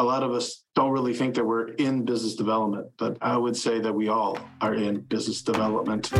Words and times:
a 0.00 0.02
lot 0.02 0.22
of 0.22 0.32
us 0.32 0.64
don't 0.74 0.92
really 0.92 1.12
think 1.12 1.34
that 1.34 1.44
we're 1.44 1.68
in 1.74 2.06
business 2.06 2.34
development, 2.34 2.86
but 2.96 3.18
I 3.20 3.36
would 3.36 3.54
say 3.54 3.80
that 3.80 3.92
we 3.92 4.08
all 4.08 4.38
are 4.62 4.74
in 4.74 5.00
business 5.00 5.42
development. 5.42 6.10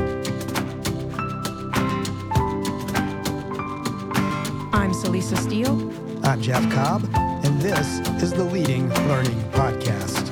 I'm 4.75 4.93
Celisa 4.93 5.39
Steele. 5.39 5.91
I'm 6.23 6.43
Jeff 6.43 6.71
Cobb, 6.71 7.09
and 7.15 7.59
this 7.63 8.01
is 8.23 8.35
the 8.35 8.45
Leading 8.45 8.91
Learning 9.09 9.41
Podcast. 9.53 10.29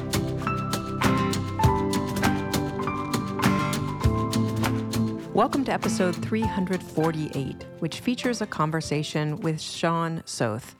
Welcome 5.32 5.64
to 5.64 5.72
episode 5.72 6.14
348, 6.16 7.64
which 7.78 8.00
features 8.00 8.42
a 8.42 8.46
conversation 8.46 9.40
with 9.40 9.58
Sean 9.58 10.22
Soth. 10.26 10.74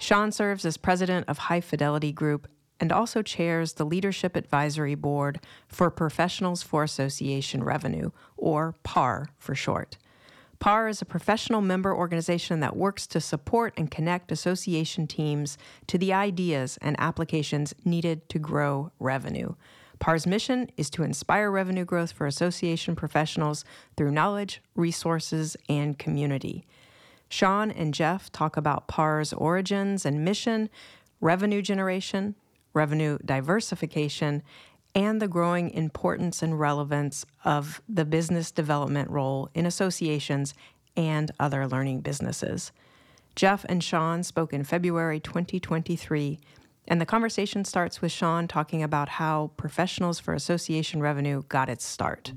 Sean 0.00 0.32
serves 0.32 0.64
as 0.64 0.78
president 0.78 1.28
of 1.28 1.36
High 1.36 1.60
Fidelity 1.60 2.10
Group 2.10 2.48
and 2.80 2.90
also 2.90 3.20
chairs 3.20 3.74
the 3.74 3.84
Leadership 3.84 4.34
Advisory 4.34 4.94
Board 4.94 5.40
for 5.68 5.90
Professionals 5.90 6.62
for 6.62 6.82
Association 6.82 7.62
Revenue, 7.62 8.10
or 8.38 8.74
PAR 8.82 9.28
for 9.38 9.54
short. 9.54 9.98
PAR 10.58 10.88
is 10.88 11.02
a 11.02 11.04
professional 11.04 11.60
member 11.60 11.94
organization 11.94 12.60
that 12.60 12.78
works 12.78 13.06
to 13.08 13.20
support 13.20 13.74
and 13.76 13.90
connect 13.90 14.32
association 14.32 15.06
teams 15.06 15.58
to 15.86 15.98
the 15.98 16.14
ideas 16.14 16.78
and 16.80 16.96
applications 16.98 17.74
needed 17.84 18.26
to 18.30 18.38
grow 18.38 18.92
revenue. 18.98 19.54
PAR's 19.98 20.26
mission 20.26 20.70
is 20.78 20.88
to 20.88 21.02
inspire 21.02 21.50
revenue 21.50 21.84
growth 21.84 22.12
for 22.12 22.26
association 22.26 22.96
professionals 22.96 23.66
through 23.98 24.12
knowledge, 24.12 24.62
resources, 24.74 25.58
and 25.68 25.98
community. 25.98 26.64
Sean 27.30 27.70
and 27.70 27.94
Jeff 27.94 28.30
talk 28.30 28.58
about 28.58 28.88
PAR's 28.88 29.32
origins 29.32 30.04
and 30.04 30.24
mission, 30.24 30.68
revenue 31.20 31.62
generation, 31.62 32.34
revenue 32.74 33.16
diversification, 33.24 34.42
and 34.94 35.22
the 35.22 35.28
growing 35.28 35.70
importance 35.70 36.42
and 36.42 36.58
relevance 36.58 37.24
of 37.44 37.80
the 37.88 38.04
business 38.04 38.50
development 38.50 39.08
role 39.08 39.48
in 39.54 39.64
associations 39.64 40.52
and 40.96 41.30
other 41.38 41.66
learning 41.66 42.00
businesses. 42.00 42.72
Jeff 43.36 43.64
and 43.68 43.82
Sean 43.82 44.24
spoke 44.24 44.52
in 44.52 44.64
February 44.64 45.20
2023 45.20 46.40
and 46.88 47.00
the 47.00 47.06
conversation 47.06 47.64
starts 47.64 48.02
with 48.02 48.10
Sean 48.10 48.48
talking 48.48 48.82
about 48.82 49.08
how 49.08 49.52
Professionals 49.56 50.18
for 50.18 50.34
Association 50.34 51.00
Revenue 51.00 51.44
got 51.48 51.68
its 51.68 51.84
start. 51.84 52.32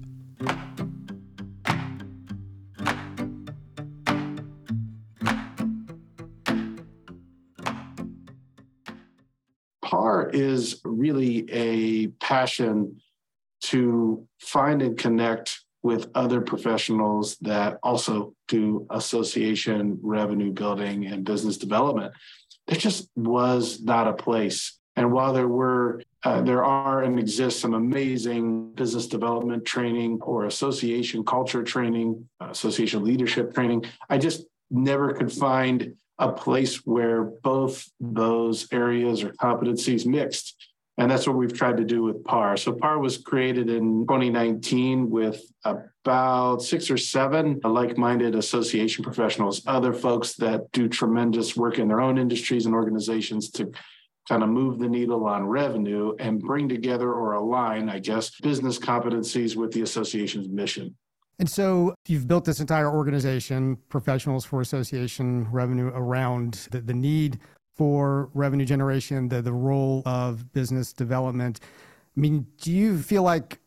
Is 10.33 10.81
really 10.83 11.49
a 11.51 12.07
passion 12.19 13.01
to 13.61 14.27
find 14.39 14.81
and 14.81 14.97
connect 14.97 15.61
with 15.81 16.09
other 16.15 16.39
professionals 16.41 17.37
that 17.41 17.77
also 17.83 18.33
do 18.47 18.87
association 18.89 19.99
revenue 20.01 20.51
building 20.51 21.05
and 21.05 21.25
business 21.25 21.57
development 21.57 22.13
there 22.67 22.77
just 22.77 23.09
was 23.15 23.81
not 23.81 24.07
a 24.07 24.13
place. 24.13 24.79
And 24.95 25.11
while 25.11 25.33
there 25.33 25.47
were, 25.47 26.01
uh, 26.23 26.41
there 26.41 26.63
are 26.63 27.01
and 27.03 27.19
exist 27.19 27.59
some 27.59 27.73
amazing 27.73 28.73
business 28.73 29.07
development 29.07 29.65
training 29.65 30.19
or 30.21 30.45
association 30.45 31.25
culture 31.25 31.63
training, 31.63 32.29
uh, 32.39 32.49
association 32.51 33.03
leadership 33.03 33.53
training, 33.53 33.85
I 34.09 34.17
just 34.17 34.45
never 34.69 35.13
could 35.13 35.31
find 35.31 35.95
a 36.23 36.31
place 36.31 36.85
where 36.85 37.23
both 37.23 37.91
those 37.99 38.71
areas 38.71 39.23
or 39.23 39.33
competencies 39.33 40.05
mixed. 40.05 40.55
And 40.97 41.09
that's 41.09 41.27
what 41.27 41.35
we've 41.35 41.53
tried 41.53 41.77
to 41.77 41.83
do 41.83 42.03
with 42.03 42.23
PAR. 42.23 42.55
So 42.55 42.71
PAR 42.71 42.99
was 42.99 43.17
created 43.17 43.69
in 43.69 44.05
2019 44.07 45.09
with 45.09 45.41
about 45.65 46.61
six 46.61 46.89
or 46.89 46.97
seven 46.97 47.59
like 47.63 47.97
minded 47.97 48.35
association 48.35 49.03
professionals, 49.03 49.63
other 49.65 49.91
folks 49.91 50.35
that 50.35 50.71
do 50.71 50.87
tremendous 50.87 51.57
work 51.57 51.79
in 51.79 51.87
their 51.87 51.99
own 51.99 52.17
industries 52.17 52.67
and 52.67 52.75
organizations 52.75 53.49
to 53.51 53.71
kind 54.29 54.43
of 54.43 54.49
move 54.49 54.79
the 54.79 54.87
needle 54.87 55.25
on 55.25 55.45
revenue 55.45 56.13
and 56.19 56.39
bring 56.39 56.69
together 56.69 57.11
or 57.11 57.33
align, 57.33 57.89
I 57.89 57.99
guess, 57.99 58.39
business 58.39 58.79
competencies 58.79 59.55
with 59.55 59.73
the 59.73 59.81
association's 59.81 60.47
mission. 60.47 60.95
And 61.39 61.49
so 61.49 61.95
you've 62.07 62.27
built 62.27 62.45
this 62.45 62.59
entire 62.59 62.91
organization, 62.91 63.77
Professionals 63.89 64.45
for 64.45 64.61
Association 64.61 65.47
Revenue, 65.51 65.91
around 65.93 66.67
the, 66.71 66.81
the 66.81 66.93
need 66.93 67.39
for 67.75 68.29
revenue 68.33 68.65
generation, 68.65 69.29
the, 69.29 69.41
the 69.41 69.53
role 69.53 70.03
of 70.05 70.53
business 70.53 70.93
development. 70.93 71.59
I 72.15 72.19
mean, 72.19 72.45
do 72.61 72.71
you 72.71 72.99
feel 72.99 73.23
like 73.23 73.59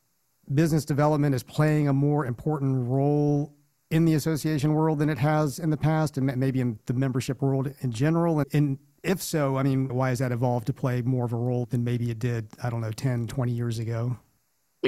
business 0.54 0.84
development 0.84 1.34
is 1.34 1.42
playing 1.42 1.88
a 1.88 1.92
more 1.92 2.24
important 2.24 2.88
role 2.88 3.52
in 3.90 4.04
the 4.04 4.14
association 4.14 4.74
world 4.74 5.00
than 5.00 5.08
it 5.08 5.18
has 5.18 5.58
in 5.58 5.70
the 5.70 5.76
past 5.76 6.16
and 6.16 6.36
maybe 6.36 6.60
in 6.60 6.78
the 6.86 6.94
membership 6.94 7.42
world 7.42 7.72
in 7.80 7.90
general? 7.90 8.44
And 8.52 8.78
if 9.02 9.22
so, 9.22 9.56
I 9.56 9.64
mean, 9.64 9.88
why 9.88 10.10
has 10.10 10.20
that 10.20 10.32
evolved 10.32 10.66
to 10.68 10.72
play 10.72 11.02
more 11.02 11.24
of 11.24 11.32
a 11.32 11.36
role 11.36 11.66
than 11.66 11.84
maybe 11.84 12.10
it 12.10 12.18
did, 12.18 12.48
I 12.62 12.70
don't 12.70 12.80
know, 12.80 12.92
10, 12.92 13.26
20 13.26 13.52
years 13.52 13.78
ago? 13.78 14.16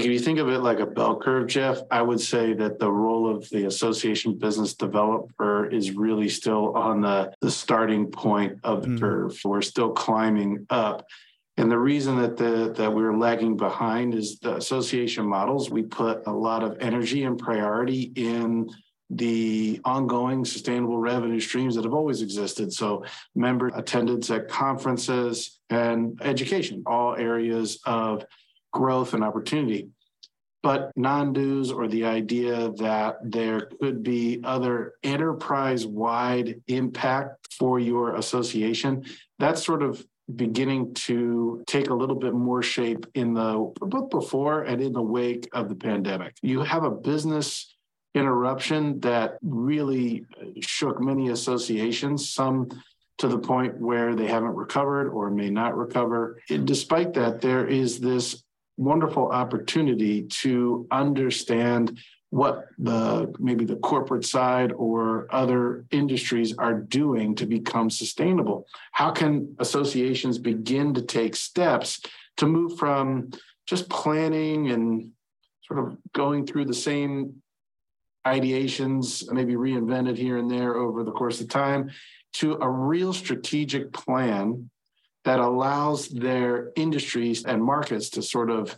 If 0.05 0.13
you 0.13 0.19
think 0.21 0.39
of 0.39 0.49
it 0.49 0.61
like 0.61 0.79
a 0.79 0.87
bell 0.87 1.19
curve, 1.19 1.49
Jeff, 1.49 1.81
I 1.91 2.03
would 2.03 2.21
say 2.21 2.53
that 2.55 2.79
the 2.79 2.91
role 2.91 3.29
of 3.29 3.49
the 3.51 3.65
association 3.65 4.39
business 4.39 4.75
developer 4.75 5.67
is 5.67 5.91
really 5.93 6.29
still 6.29 6.77
on 6.77 7.01
the, 7.01 7.33
the 7.41 7.51
starting 7.51 8.11
point 8.11 8.61
of 8.63 8.83
the 8.83 8.89
mm. 8.89 9.01
curve. 9.01 9.41
We're 9.45 9.63
still 9.63 9.91
climbing 9.91 10.67
up. 10.71 11.07
And 11.57 11.69
the 11.69 11.79
reason 11.79 12.17
that 12.19 12.37
the 12.37 12.73
that 12.77 12.95
we're 12.95 13.17
lagging 13.17 13.57
behind 13.57 14.15
is 14.15 14.39
the 14.39 14.55
association 14.55 15.27
models. 15.27 15.69
We 15.71 15.83
put 15.83 16.25
a 16.29 16.33
lot 16.33 16.63
of 16.63 16.77
energy 16.79 17.25
and 17.25 17.37
priority 17.37 18.13
in 18.15 18.71
the 19.11 19.81
ongoing 19.85 20.45
sustainable 20.45 20.99
revenue 20.99 21.41
streams 21.41 21.75
that 21.75 21.83
have 21.83 21.95
always 21.95 22.23
existed. 22.23 22.73
So, 22.73 23.05
member 23.35 23.69
attendance 23.75 24.31
at 24.31 24.49
conferences 24.49 25.59
and 25.69 26.21
education, 26.23 26.85
all 26.87 27.17
areas 27.17 27.81
of 27.85 28.25
growth 28.73 29.15
and 29.15 29.25
opportunity. 29.25 29.89
But 30.62 30.91
non 30.97 31.33
dues 31.33 31.71
or 31.71 31.87
the 31.87 32.05
idea 32.05 32.71
that 32.79 33.19
there 33.23 33.69
could 33.81 34.03
be 34.03 34.41
other 34.43 34.95
enterprise 35.03 35.87
wide 35.87 36.61
impact 36.67 37.55
for 37.55 37.79
your 37.79 38.17
association, 38.17 39.05
that's 39.39 39.65
sort 39.65 39.83
of 39.83 40.05
beginning 40.34 40.93
to 40.93 41.62
take 41.67 41.91
a 41.91 41.95
little 41.95 42.17
bit 42.17 42.34
more 42.34 42.62
shape 42.62 43.06
in 43.15 43.34
the 43.34 43.73
both 43.81 44.11
before 44.11 44.62
and 44.62 44.83
in 44.83 44.93
the 44.93 45.03
wake 45.03 45.49
of 45.53 45.69
the 45.69 45.75
pandemic. 45.75 46.35
You 46.43 46.62
have 46.62 46.85
a 46.85 46.91
business 46.91 47.75
interruption 48.15 49.00
that 49.00 49.39
really 49.43 50.27
shook 50.61 51.00
many 51.00 51.29
associations, 51.29 52.29
some 52.31 52.69
to 53.19 53.29
the 53.29 53.39
point 53.39 53.79
where 53.79 54.15
they 54.15 54.27
haven't 54.27 54.55
recovered 54.55 55.11
or 55.11 55.31
may 55.31 55.50
not 55.50 55.77
recover. 55.77 56.41
despite 56.65 57.15
that, 57.15 57.41
there 57.41 57.67
is 57.67 58.00
this 58.00 58.45
wonderful 58.78 59.28
opportunity 59.28 60.22
to 60.22 60.87
understand 60.91 61.99
what 62.31 62.66
the 62.78 63.33
maybe 63.39 63.65
the 63.65 63.77
corporate 63.77 64.25
side 64.25 64.72
or 64.72 65.27
other 65.31 65.84
industries 65.91 66.56
are 66.59 66.75
doing 66.75 67.34
to 67.34 67.47
become 67.47 67.91
sustainable. 67.91 68.67
How 68.93 69.11
can 69.11 69.56
associations 69.59 70.38
begin 70.38 70.94
to 70.94 71.03
take 71.03 71.34
steps 71.34 72.00
to 72.37 72.47
move 72.47 72.78
from 72.78 73.31
just 73.67 73.88
planning 73.88 74.71
and 74.71 75.11
sort 75.67 75.81
of 75.81 75.97
going 76.12 76.47
through 76.47 76.67
the 76.67 76.75
same 76.75 77.43
ideations 78.27 79.31
maybe 79.33 79.55
reinvented 79.55 80.17
here 80.17 80.38
and 80.38 80.50
there 80.50 80.75
over 80.75 81.03
the 81.03 81.12
course 81.12 81.41
of 81.41 81.49
time 81.49 81.91
to 82.34 82.59
a 82.61 82.69
real 82.69 83.12
strategic 83.12 83.93
plan 83.93 84.69
that 85.28 85.41
allows 85.41 86.09
their 86.09 86.72
industries 86.75 87.44
and 87.44 87.62
markets 87.62 88.08
to 88.08 88.23
sort 88.23 88.49
of 88.49 88.75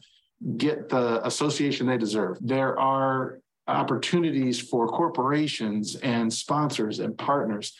get 0.56 0.88
the 0.88 1.24
association 1.24 1.86
they 1.86 1.96
deserve. 1.96 2.38
There 2.40 2.76
are 2.76 3.38
opportunities 3.68 4.58
for 4.58 4.88
corporations 4.88 5.94
and 5.94 6.32
sponsors 6.32 6.98
and 6.98 7.16
partners 7.16 7.74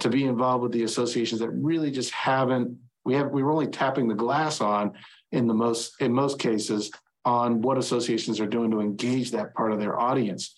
to 0.00 0.10
be 0.10 0.26
involved 0.26 0.62
with 0.62 0.72
the 0.72 0.82
associations 0.82 1.40
that 1.40 1.48
really 1.48 1.90
just 1.90 2.10
haven't 2.10 2.76
we 3.06 3.14
have 3.14 3.30
we 3.30 3.42
were 3.42 3.52
only 3.52 3.68
tapping 3.68 4.06
the 4.06 4.14
glass 4.14 4.60
on 4.60 4.92
in 5.32 5.46
the 5.46 5.54
most 5.54 5.94
in 6.02 6.12
most 6.12 6.38
cases 6.38 6.90
on 7.24 7.62
what 7.62 7.78
associations 7.78 8.38
are 8.38 8.46
doing 8.46 8.70
to 8.70 8.80
engage 8.80 9.30
that 9.30 9.54
part 9.54 9.72
of 9.72 9.78
their 9.78 9.98
audience. 9.98 10.54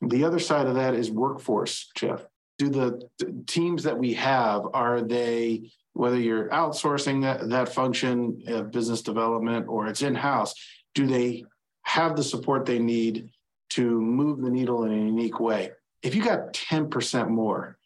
The 0.00 0.24
other 0.24 0.38
side 0.38 0.66
of 0.66 0.76
that 0.76 0.94
is 0.94 1.10
workforce, 1.10 1.90
Jeff. 1.94 2.24
Do 2.56 2.70
the 2.70 3.02
teams 3.46 3.82
that 3.82 3.98
we 3.98 4.14
have 4.14 4.62
are 4.72 5.02
they 5.02 5.70
whether 5.94 6.18
you're 6.18 6.48
outsourcing 6.48 7.22
that, 7.22 7.48
that 7.50 7.74
function 7.74 8.42
of 8.46 8.70
business 8.70 9.02
development 9.02 9.66
or 9.68 9.86
it's 9.86 10.02
in-house 10.02 10.54
do 10.94 11.06
they 11.06 11.44
have 11.82 12.16
the 12.16 12.22
support 12.22 12.64
they 12.64 12.78
need 12.78 13.28
to 13.70 14.00
move 14.00 14.40
the 14.40 14.50
needle 14.50 14.84
in 14.84 14.92
a 14.92 14.96
unique 14.96 15.40
way 15.40 15.70
if 16.02 16.14
you 16.14 16.22
got 16.22 16.52
10% 16.52 17.28
more 17.28 17.78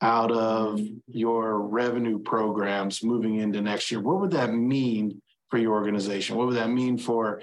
out 0.00 0.30
of 0.30 0.80
your 1.06 1.60
revenue 1.60 2.18
programs 2.18 3.02
moving 3.02 3.36
into 3.36 3.60
next 3.60 3.90
year? 3.90 4.00
What 4.00 4.20
would 4.20 4.30
that 4.32 4.52
mean 4.52 5.20
for 5.50 5.58
your 5.58 5.72
organization? 5.72 6.36
What 6.36 6.46
would 6.46 6.56
that 6.56 6.70
mean 6.70 6.98
for 6.98 7.42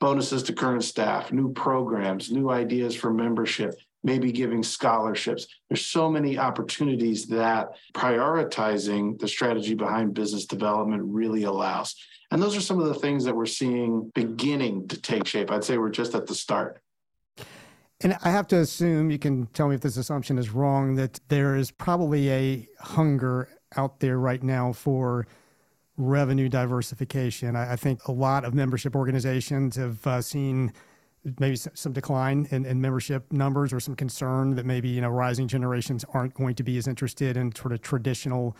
bonuses 0.00 0.42
to 0.44 0.52
current 0.52 0.84
staff, 0.84 1.32
new 1.32 1.52
programs, 1.52 2.30
new 2.30 2.50
ideas 2.50 2.94
for 2.94 3.12
membership, 3.12 3.74
maybe 4.06 4.30
giving 4.30 4.62
scholarships? 4.62 5.48
There's 5.68 5.84
so 5.84 6.08
many 6.08 6.38
opportunities 6.38 7.26
that 7.26 7.70
prioritizing 7.92 9.18
the 9.18 9.26
strategy 9.26 9.74
behind 9.74 10.14
business 10.14 10.46
development 10.46 11.02
really 11.04 11.42
allows. 11.42 11.96
And 12.30 12.40
those 12.40 12.56
are 12.56 12.60
some 12.60 12.78
of 12.78 12.86
the 12.86 12.94
things 12.94 13.24
that 13.24 13.34
we're 13.34 13.46
seeing 13.46 14.10
beginning 14.14 14.86
to 14.88 15.00
take 15.00 15.26
shape. 15.26 15.50
I'd 15.50 15.64
say 15.64 15.76
we're 15.76 15.90
just 15.90 16.14
at 16.14 16.26
the 16.26 16.34
start. 16.34 16.80
And 18.00 18.16
I 18.22 18.30
have 18.30 18.46
to 18.48 18.58
assume, 18.58 19.10
you 19.10 19.18
can 19.18 19.46
tell 19.46 19.68
me 19.68 19.74
if 19.74 19.80
this 19.80 19.96
assumption 19.96 20.38
is 20.38 20.50
wrong, 20.50 20.94
that 20.96 21.18
there 21.28 21.56
is 21.56 21.70
probably 21.70 22.30
a 22.30 22.68
hunger 22.80 23.48
out 23.76 24.00
there 24.00 24.18
right 24.18 24.42
now 24.42 24.72
for 24.72 25.26
revenue 25.96 26.48
diversification. 26.48 27.56
I, 27.56 27.72
I 27.72 27.76
think 27.76 28.06
a 28.06 28.12
lot 28.12 28.44
of 28.44 28.54
membership 28.54 28.94
organizations 28.94 29.76
have 29.76 30.06
uh, 30.06 30.22
seen 30.22 30.72
maybe 31.38 31.56
some 31.56 31.92
decline 31.92 32.46
in, 32.50 32.64
in, 32.64 32.80
membership 32.80 33.32
numbers 33.32 33.72
or 33.72 33.80
some 33.80 33.96
concern 33.96 34.54
that 34.54 34.66
maybe 34.66 34.88
you 34.88 35.00
know 35.00 35.08
rising 35.08 35.48
generations 35.48 36.04
aren't 36.14 36.34
going 36.34 36.54
to 36.54 36.62
be 36.62 36.78
as 36.78 36.86
interested 36.86 37.36
in 37.36 37.54
sort 37.54 37.72
of 37.72 37.82
traditional 37.82 38.56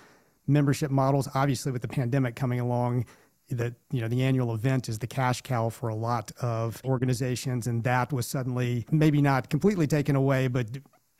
membership 0.47 0.91
models. 0.91 1.29
Obviously, 1.35 1.73
with 1.73 1.83
the 1.83 1.89
pandemic 1.89 2.35
coming 2.35 2.61
along, 2.61 3.05
that 3.51 3.75
you 3.93 4.01
know 4.01 4.09
the 4.09 4.23
annual 4.23 4.55
event 4.55 4.89
is 4.89 4.99
the 4.99 5.07
cash 5.07 5.41
cow 5.43 5.69
for 5.69 5.89
a 5.89 5.95
lot 5.95 6.33
of 6.43 6.83
organizations 6.85 7.67
and 7.67 7.85
that 7.85 8.13
was 8.13 8.27
suddenly 8.27 8.85
maybe 8.91 9.23
not 9.23 9.49
completely 9.49 9.87
taken 9.87 10.17
away 10.17 10.49
but 10.49 10.67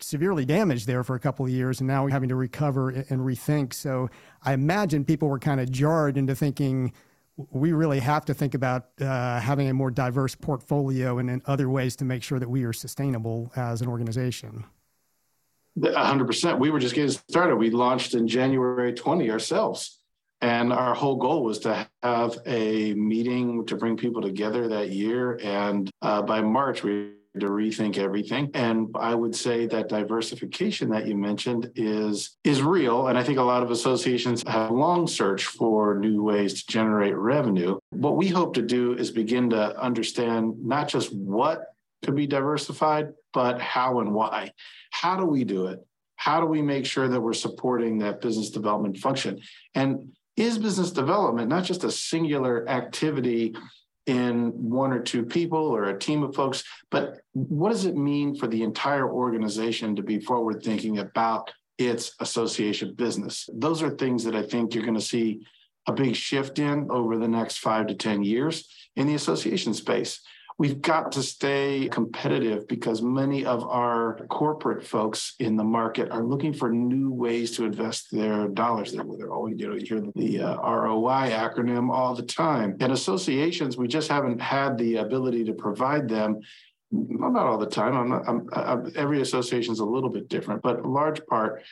severely 0.01 0.45
damaged 0.45 0.87
there 0.87 1.05
for 1.05 1.15
a 1.15 1.21
couple 1.21 1.47
of 1.47 1.53
years 1.53 1.81
and 1.81 1.87
now 1.87 2.03
we're 2.03 2.11
having 2.11 2.29
to 2.29 2.35
recover 2.35 2.91
and 2.91 3.21
rethink 3.21 3.73
so 3.73 4.11
i 4.43 4.53
imagine 4.53 5.05
people 5.05 5.29
were 5.29 5.39
kind 5.39 5.61
of 5.61 5.71
jarred 5.71 6.19
into 6.19 6.35
thinking 6.35 6.93
we 7.37 7.73
really 7.73 8.01
have 8.01 8.25
to 8.27 8.35
think 8.35 8.55
about 8.55 8.87
uh, 9.01 9.41
having 9.41 9.69
a 9.69 9.75
more 9.75 9.91
diverse 9.91 10.35
portfolio 10.35 11.19
and, 11.19 11.29
and 11.29 11.43
other 11.47 11.69
ways 11.69 11.97
to 11.97 12.05
make 12.05 12.23
sure 12.23 12.39
that 12.39 12.49
we 12.49 12.65
are 12.65 12.73
sustainable 12.73 13.53
as 13.57 13.83
an 13.83 13.89
organization. 13.89 14.65
100% 15.79 16.59
we 16.59 16.71
were 16.71 16.79
just 16.79 16.95
getting 16.95 17.11
started. 17.11 17.57
We 17.57 17.71
launched 17.71 18.15
in 18.15 18.27
january 18.27 18.95
20 18.95 19.31
ourselves. 19.31 19.99
And 20.43 20.73
our 20.73 20.95
whole 20.95 21.17
goal 21.17 21.45
was 21.45 21.61
to 21.61 21.87
have 22.03 22.39
a 22.47 22.93
meeting 22.95 23.65
to 23.67 23.77
bring 23.77 23.97
people 23.97 24.21
together 24.21 24.69
that 24.69 24.91
year. 24.91 25.39
And 25.43 25.91
uh, 26.03 26.23
by 26.23 26.43
March, 26.43 26.83
we 26.83 27.13
to 27.41 27.47
rethink 27.47 27.99
everything. 27.99 28.51
And 28.55 28.89
I 28.99 29.15
would 29.15 29.35
say 29.35 29.67
that 29.67 29.89
diversification 29.89 30.91
that 30.91 31.07
you 31.07 31.17
mentioned 31.17 31.71
is 31.75 32.37
is 32.45 32.63
real. 32.63 33.09
And 33.09 33.19
I 33.19 33.23
think 33.23 33.39
a 33.39 33.43
lot 33.43 33.63
of 33.63 33.71
associations 33.71 34.43
have 34.47 34.71
long 34.71 35.07
searched 35.07 35.47
for 35.47 35.99
new 35.99 36.23
ways 36.23 36.63
to 36.63 36.73
generate 36.73 37.17
revenue. 37.17 37.79
What 37.91 38.17
we 38.17 38.29
hope 38.29 38.55
to 38.55 38.63
do 38.63 38.95
is 38.95 39.11
begin 39.11 39.51
to 39.51 39.79
understand 39.81 40.55
not 40.65 40.89
just 40.89 41.15
what 41.15 41.75
could 42.05 42.17
be 42.17 42.27
diversified, 42.27 43.13
but 43.33 43.61
how 43.61 44.01
and 44.01 44.13
why. 44.13 44.53
How 44.91 45.17
do 45.17 45.25
we 45.25 45.45
do 45.45 45.67
it? 45.67 45.85
How 46.17 46.41
do 46.41 46.47
we 46.47 46.63
make 46.63 46.87
sure 46.87 47.09
that 47.09 47.21
we're 47.21 47.35
supporting 47.35 47.99
that 47.99 48.21
business 48.21 48.51
development 48.51 48.99
function? 48.99 49.41
And 49.75 50.13
is 50.37 50.59
business 50.59 50.91
development 50.91 51.49
not 51.49 51.65
just 51.65 51.85
a 51.85 51.91
singular 51.91 52.69
activity 52.69 53.55
in 54.07 54.53
one 54.53 54.93
or 54.93 55.01
two 55.01 55.25
people 55.25 55.59
or 55.59 55.85
a 55.85 55.99
team 55.99 56.23
of 56.23 56.35
folks, 56.35 56.63
but 56.91 57.21
what 57.33 57.71
does 57.71 57.85
it 57.85 57.97
mean 57.97 58.37
for 58.37 58.47
the 58.47 58.63
entire 58.63 59.11
organization 59.11 59.97
to 59.97 60.03
be 60.03 60.21
forward 60.21 60.63
thinking 60.63 60.99
about 60.99 61.53
its 61.79 62.15
association 62.21 62.95
business? 62.95 63.49
Those 63.53 63.83
are 63.83 63.91
things 63.91 64.25
that 64.25 64.37
I 64.37 64.43
think 64.43 64.75
you're 64.75 64.85
going 64.85 64.95
to 64.95 65.01
see 65.01 65.45
a 65.89 65.93
big 65.93 66.15
shift 66.15 66.59
in 66.59 66.89
over 66.91 67.19
the 67.19 67.29
next 67.29 67.59
five 67.59 67.89
to 67.89 67.95
10 67.95 68.23
years 68.23 68.69
in 68.97 69.07
the 69.07 69.15
association 69.15 69.75
space. 69.75 70.21
We've 70.59 70.81
got 70.81 71.13
to 71.13 71.23
stay 71.23 71.89
competitive 71.93 72.67
because 72.67 73.03
many 73.03 73.45
of 73.45 73.63
our 73.65 74.27
corporate 74.31 74.87
folks 74.87 75.35
in 75.39 75.57
the 75.57 75.65
market 75.65 76.11
are 76.11 76.25
looking 76.25 76.55
for 76.55 76.71
new 76.71 77.11
ways 77.11 77.55
to 77.57 77.65
invest 77.65 78.11
their 78.11 78.49
dollars. 78.49 78.93
They're, 78.93 79.33
always, 79.33 79.61
you 79.61 79.69
know, 79.69 79.75
you 79.75 79.85
hear 79.85 80.01
the 80.15 80.41
uh, 80.41 80.57
ROI 80.57 81.31
acronym 81.31 81.91
all 81.91 82.15
the 82.15 82.23
time. 82.23 82.77
And 82.81 82.91
associations, 82.93 83.77
we 83.77 83.87
just 83.87 84.09
haven't 84.09 84.41
had 84.41 84.79
the 84.79 84.97
ability 84.97 85.45
to 85.45 85.53
provide 85.53 86.09
them 86.09 86.41
well, 86.91 87.33
not 87.33 87.47
all 87.47 87.59
the 87.59 87.67
time. 87.67 87.97
I'm 87.97 88.09
not, 88.09 88.29
I'm, 88.29 88.49
I'm, 88.53 88.93
every 88.95 89.21
association 89.21 89.73
is 89.73 89.81
a 89.81 89.85
little 89.85 90.11
bit 90.11 90.29
different, 90.29 90.63
but 90.63 90.81
a 90.81 90.89
large 90.89 91.25
part 91.27 91.63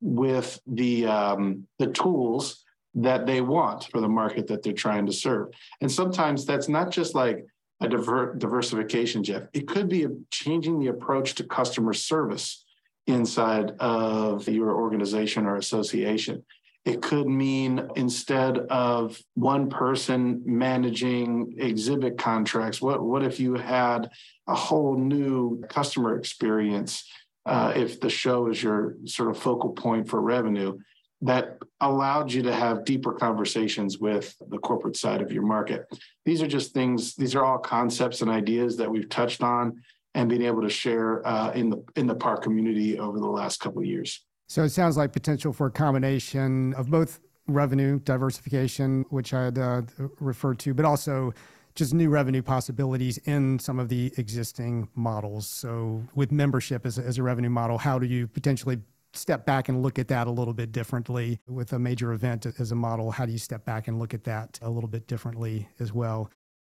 with 0.00 0.60
the 0.66 1.06
um, 1.06 1.66
the 1.78 1.86
tools 1.86 2.64
that 2.96 3.26
they 3.26 3.40
want 3.40 3.84
for 3.90 4.00
the 4.00 4.08
market 4.08 4.46
that 4.48 4.62
they're 4.62 4.72
trying 4.72 5.06
to 5.06 5.12
serve. 5.12 5.48
And 5.80 5.90
sometimes 5.90 6.44
that's 6.44 6.68
not 6.68 6.90
just 6.90 7.14
like 7.14 7.44
a 7.80 7.88
diver- 7.88 8.34
diversification, 8.36 9.22
Jeff. 9.22 9.44
It 9.52 9.66
could 9.68 9.88
be 9.88 10.06
changing 10.30 10.78
the 10.78 10.88
approach 10.88 11.34
to 11.36 11.44
customer 11.44 11.92
service 11.92 12.64
inside 13.06 13.72
of 13.80 14.48
your 14.48 14.74
organization 14.74 15.46
or 15.46 15.56
association. 15.56 16.44
It 16.84 17.00
could 17.00 17.26
mean 17.26 17.88
instead 17.96 18.58
of 18.58 19.18
one 19.34 19.70
person 19.70 20.42
managing 20.44 21.54
exhibit 21.58 22.18
contracts, 22.18 22.80
what, 22.80 23.02
what 23.02 23.22
if 23.22 23.40
you 23.40 23.54
had 23.54 24.10
a 24.46 24.54
whole 24.54 24.96
new 24.96 25.62
customer 25.68 26.18
experience 26.18 27.08
uh, 27.46 27.72
if 27.74 28.00
the 28.00 28.10
show 28.10 28.48
is 28.48 28.62
your 28.62 28.96
sort 29.06 29.30
of 29.30 29.38
focal 29.38 29.70
point 29.70 30.08
for 30.08 30.20
revenue? 30.20 30.78
That 31.24 31.58
allowed 31.80 32.32
you 32.32 32.42
to 32.42 32.54
have 32.54 32.84
deeper 32.84 33.12
conversations 33.12 33.98
with 33.98 34.34
the 34.48 34.58
corporate 34.58 34.96
side 34.96 35.20
of 35.20 35.32
your 35.32 35.42
market. 35.42 35.86
These 36.24 36.42
are 36.42 36.46
just 36.46 36.72
things, 36.72 37.14
these 37.16 37.34
are 37.34 37.44
all 37.44 37.58
concepts 37.58 38.22
and 38.22 38.30
ideas 38.30 38.76
that 38.76 38.90
we've 38.90 39.08
touched 39.08 39.42
on 39.42 39.82
and 40.14 40.28
been 40.28 40.42
able 40.42 40.62
to 40.62 40.70
share 40.70 41.26
uh, 41.26 41.50
in 41.52 41.70
the 41.70 41.82
in 41.96 42.06
the 42.06 42.14
PAR 42.14 42.36
community 42.36 42.98
over 42.98 43.18
the 43.18 43.26
last 43.26 43.60
couple 43.60 43.80
of 43.80 43.86
years. 43.86 44.24
So 44.46 44.62
it 44.62 44.70
sounds 44.70 44.96
like 44.96 45.12
potential 45.12 45.52
for 45.52 45.66
a 45.66 45.70
combination 45.70 46.74
of 46.74 46.90
both 46.90 47.20
revenue 47.46 47.98
diversification, 48.00 49.04
which 49.10 49.34
I 49.34 49.44
had 49.46 49.58
uh, 49.58 49.82
referred 50.20 50.58
to, 50.60 50.74
but 50.74 50.84
also 50.84 51.32
just 51.74 51.92
new 51.92 52.08
revenue 52.08 52.42
possibilities 52.42 53.18
in 53.24 53.58
some 53.58 53.80
of 53.80 53.88
the 53.88 54.12
existing 54.16 54.88
models. 54.94 55.48
So 55.48 56.04
with 56.14 56.30
membership 56.30 56.86
as 56.86 56.98
as 56.98 57.18
a 57.18 57.22
revenue 57.22 57.50
model, 57.50 57.78
how 57.78 57.98
do 57.98 58.06
you 58.06 58.26
potentially 58.28 58.78
step 59.14 59.46
back 59.46 59.68
and 59.68 59.82
look 59.82 59.98
at 59.98 60.08
that 60.08 60.26
a 60.26 60.30
little 60.30 60.54
bit 60.54 60.72
differently 60.72 61.40
with 61.46 61.72
a 61.72 61.78
major 61.78 62.12
event 62.12 62.46
as 62.58 62.72
a 62.72 62.74
model? 62.74 63.10
How 63.10 63.26
do 63.26 63.32
you 63.32 63.38
step 63.38 63.64
back 63.64 63.88
and 63.88 63.98
look 63.98 64.14
at 64.14 64.24
that 64.24 64.58
a 64.62 64.70
little 64.70 64.88
bit 64.88 65.06
differently 65.06 65.68
as 65.80 65.92
well? 65.92 66.30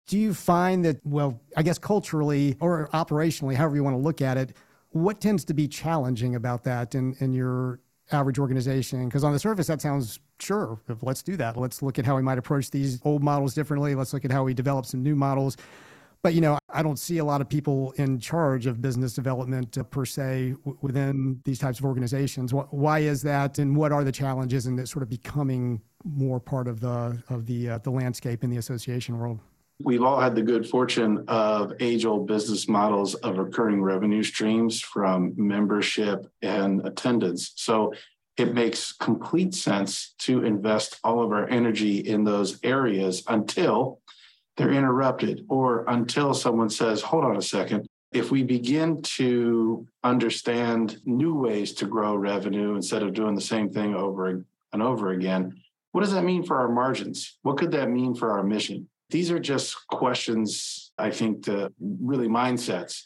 Do 0.06 0.19
you 0.19 0.32
find 0.32 0.84
that, 0.84 1.05
well, 1.05 1.41
I 1.56 1.62
guess 1.62 1.79
culturally 1.79 2.56
or 2.60 2.89
operationally, 2.94 3.55
however 3.55 3.77
you 3.77 3.84
want 3.84 3.94
to 3.94 4.03
look 4.03 4.22
at 4.22 4.39
it, 4.39 4.56
what 4.91 5.20
tends 5.20 5.44
to 5.46 5.55
be 5.55 5.69
challenging 5.69 6.34
about 6.34 6.65
that 6.65 6.94
in, 6.94 7.15
in 7.20 7.34
your 7.34 7.81
average 8.10 8.39
organization? 8.39 9.06
Because 9.06 9.22
on 9.22 9.32
the 9.32 9.39
surface, 9.39 9.67
that 9.67 9.82
sounds 9.82 10.19
sure, 10.41 10.81
let's 11.03 11.22
do 11.22 11.36
that. 11.36 11.58
Let's 11.58 11.82
look 11.82 11.98
at 11.98 12.06
how 12.06 12.17
we 12.17 12.22
might 12.22 12.39
approach 12.39 12.70
these 12.70 13.01
old 13.05 13.22
models 13.22 13.55
differently. 13.55 13.94
Let's 13.94 14.15
look 14.15 14.24
at 14.24 14.32
how 14.32 14.44
we 14.44 14.55
develop 14.55 14.86
some 14.86 15.03
new 15.03 15.15
models. 15.15 15.58
But 16.22 16.34
you 16.34 16.41
know, 16.41 16.58
I 16.72 16.82
don't 16.82 16.98
see 16.98 17.19
a 17.19 17.25
lot 17.25 17.41
of 17.41 17.48
people 17.48 17.93
in 17.93 18.19
charge 18.19 18.67
of 18.67 18.82
business 18.82 19.15
development 19.15 19.79
uh, 19.79 19.84
per 19.84 20.05
se 20.05 20.55
w- 20.65 20.79
within 20.82 21.41
these 21.44 21.58
types 21.58 21.79
of 21.79 21.84
organizations. 21.84 22.51
Wh- 22.51 22.72
why 22.75 23.01
is 23.01 23.22
that, 23.22 23.58
and 23.58 23.77
what 23.77 23.93
are 23.93 24.03
the 24.03 24.13
challenges 24.13 24.67
in 24.67 24.77
that 24.77 24.89
sort 24.89 25.03
of 25.05 25.08
becoming 25.08 25.81
more 26.05 26.41
part 26.41 26.67
of 26.67 26.81
the 26.81 27.22
of 27.29 27.46
the 27.46 27.70
uh, 27.70 27.79
the 27.79 27.91
landscape 27.91 28.43
in 28.43 28.51
the 28.51 28.56
association 28.56 29.19
world? 29.19 29.39
We've 29.81 30.03
all 30.03 30.19
had 30.19 30.34
the 30.34 30.43
good 30.43 30.69
fortune 30.69 31.25
of 31.29 31.72
age 31.79 32.05
old 32.05 32.27
business 32.27 32.69
models 32.69 33.15
of 33.15 33.39
recurring 33.39 33.81
revenue 33.81 34.25
streams 34.25 34.81
from 34.81 35.34
membership 35.37 36.27
and 36.43 36.84
attendance. 36.84 37.53
So 37.55 37.94
it 38.37 38.55
makes 38.55 38.93
complete 38.93 39.55
sense 39.55 40.15
to 40.19 40.44
invest 40.44 40.98
all 41.05 41.22
of 41.22 41.31
our 41.31 41.48
energy 41.48 41.98
in 41.98 42.25
those 42.25 42.58
areas 42.65 43.22
until 43.29 44.01
they're 44.58 44.72
interrupted 44.72 45.46
or 45.48 45.84
until 45.88 46.34
someone 46.34 46.69
says, 46.69 47.00
hold 47.00 47.24
on 47.24 47.36
a 47.36 47.43
second. 47.43 47.88
If 48.12 48.31
we 48.31 48.43
begin 48.43 49.00
to 49.03 49.86
understand 50.03 50.98
new 51.05 51.34
ways 51.34 51.72
to 51.74 51.86
grow 51.86 52.17
revenue 52.17 52.74
instead 52.74 53.03
of 53.03 53.15
doing 53.15 53.34
the 53.34 53.41
same 53.41 53.70
thing 53.70 53.94
over 53.94 54.44
and 54.72 54.82
over 54.82 55.12
again, 55.12 55.62
what 55.93 56.00
does 56.03 56.12
that 56.12 56.24
mean 56.24 56.43
for 56.43 56.58
our 56.58 56.69
margins? 56.69 57.38
What 57.43 57.56
could 57.56 57.70
that 57.70 57.88
mean 57.88 58.15
for 58.15 58.32
our 58.32 58.43
mission? 58.43 58.88
These 59.10 59.31
are 59.31 59.38
just 59.38 59.77
questions, 59.86 60.93
I 60.98 61.10
think, 61.10 61.44
to 61.44 61.72
really 61.81 62.29
mindsets 62.29 63.03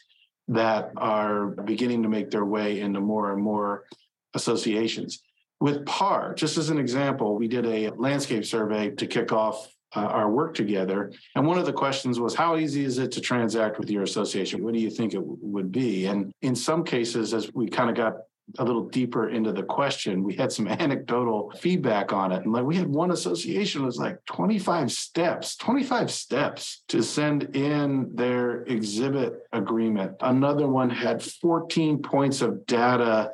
that 0.47 0.91
are 0.97 1.47
beginning 1.47 2.03
to 2.03 2.09
make 2.09 2.31
their 2.31 2.45
way 2.45 2.79
into 2.79 2.99
more 2.99 3.31
and 3.31 3.41
more 3.41 3.85
associations. 4.33 5.21
With 5.61 5.85
PAR, 5.85 6.33
just 6.33 6.57
as 6.57 6.69
an 6.69 6.77
example, 6.77 7.37
we 7.37 7.47
did 7.47 7.65
a 7.65 7.91
landscape 7.91 8.43
survey 8.43 8.89
to 8.91 9.07
kick 9.07 9.31
off 9.31 9.72
uh, 9.95 9.99
our 9.99 10.29
work 10.29 10.53
together. 10.55 11.11
And 11.35 11.45
one 11.45 11.57
of 11.57 11.65
the 11.65 11.73
questions 11.73 12.19
was, 12.19 12.35
how 12.35 12.57
easy 12.57 12.83
is 12.83 12.97
it 12.97 13.11
to 13.13 13.21
transact 13.21 13.79
with 13.79 13.89
your 13.89 14.03
association? 14.03 14.63
What 14.63 14.73
do 14.73 14.79
you 14.79 14.89
think 14.89 15.13
it 15.13 15.17
w- 15.17 15.37
would 15.41 15.71
be? 15.71 16.05
And 16.05 16.31
in 16.41 16.55
some 16.55 16.83
cases, 16.83 17.33
as 17.33 17.53
we 17.53 17.67
kind 17.67 17.89
of 17.89 17.95
got 17.95 18.13
a 18.59 18.63
little 18.63 18.89
deeper 18.89 19.29
into 19.29 19.51
the 19.51 19.63
question, 19.63 20.23
we 20.23 20.35
had 20.35 20.51
some 20.51 20.67
anecdotal 20.79 21.51
feedback 21.57 22.11
on 22.11 22.31
it. 22.31 22.43
And 22.43 22.53
like 22.53 22.65
we 22.65 22.75
had 22.75 22.87
one 22.87 23.11
association 23.11 23.85
was 23.85 23.97
like 23.97 24.23
25 24.25 24.91
steps, 24.91 25.55
25 25.57 26.11
steps 26.11 26.83
to 26.89 27.01
send 27.01 27.55
in 27.55 28.15
their 28.15 28.63
exhibit 28.63 29.43
agreement. 29.51 30.17
Another 30.21 30.67
one 30.67 30.89
had 30.89 31.23
14 31.23 32.01
points 32.01 32.41
of 32.41 32.65
data 32.65 33.31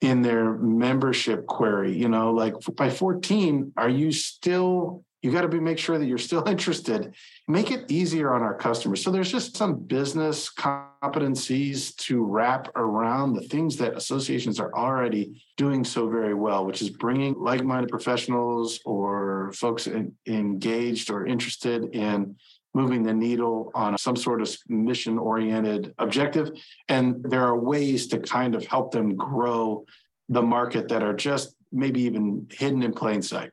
in 0.00 0.22
their 0.22 0.52
membership 0.52 1.46
query. 1.46 1.96
You 1.96 2.08
know, 2.08 2.32
like 2.32 2.54
by 2.76 2.88
14, 2.90 3.72
are 3.76 3.88
you 3.88 4.12
still 4.12 5.04
you 5.22 5.32
got 5.32 5.42
to 5.42 5.48
be 5.48 5.58
make 5.58 5.78
sure 5.78 5.98
that 5.98 6.06
you're 6.06 6.18
still 6.18 6.44
interested. 6.48 7.14
Make 7.46 7.70
it 7.70 7.90
easier 7.90 8.32
on 8.32 8.42
our 8.42 8.54
customers. 8.54 9.02
So 9.02 9.10
there's 9.10 9.30
just 9.30 9.56
some 9.56 9.78
business 9.80 10.52
competencies 10.52 11.96
to 11.96 12.24
wrap 12.24 12.68
around 12.76 13.34
the 13.34 13.42
things 13.42 13.76
that 13.78 13.96
associations 13.96 14.60
are 14.60 14.74
already 14.74 15.42
doing 15.56 15.84
so 15.84 16.08
very 16.08 16.34
well 16.34 16.64
which 16.64 16.82
is 16.82 16.90
bringing 16.90 17.34
like-minded 17.34 17.90
professionals 17.90 18.80
or 18.84 19.52
folks 19.54 19.86
in, 19.86 20.14
engaged 20.26 21.10
or 21.10 21.26
interested 21.26 21.94
in 21.94 22.36
moving 22.74 23.02
the 23.02 23.14
needle 23.14 23.72
on 23.74 23.98
some 23.98 24.14
sort 24.14 24.40
of 24.40 24.56
mission 24.68 25.18
oriented 25.18 25.94
objective. 25.98 26.50
And 26.88 27.24
there 27.24 27.42
are 27.42 27.58
ways 27.58 28.06
to 28.08 28.20
kind 28.20 28.54
of 28.54 28.64
help 28.66 28.92
them 28.92 29.16
grow 29.16 29.84
the 30.28 30.42
market 30.42 30.88
that 30.88 31.02
are 31.02 31.14
just 31.14 31.56
maybe 31.72 32.02
even 32.02 32.46
hidden 32.50 32.82
in 32.82 32.92
plain 32.92 33.22
sight 33.22 33.50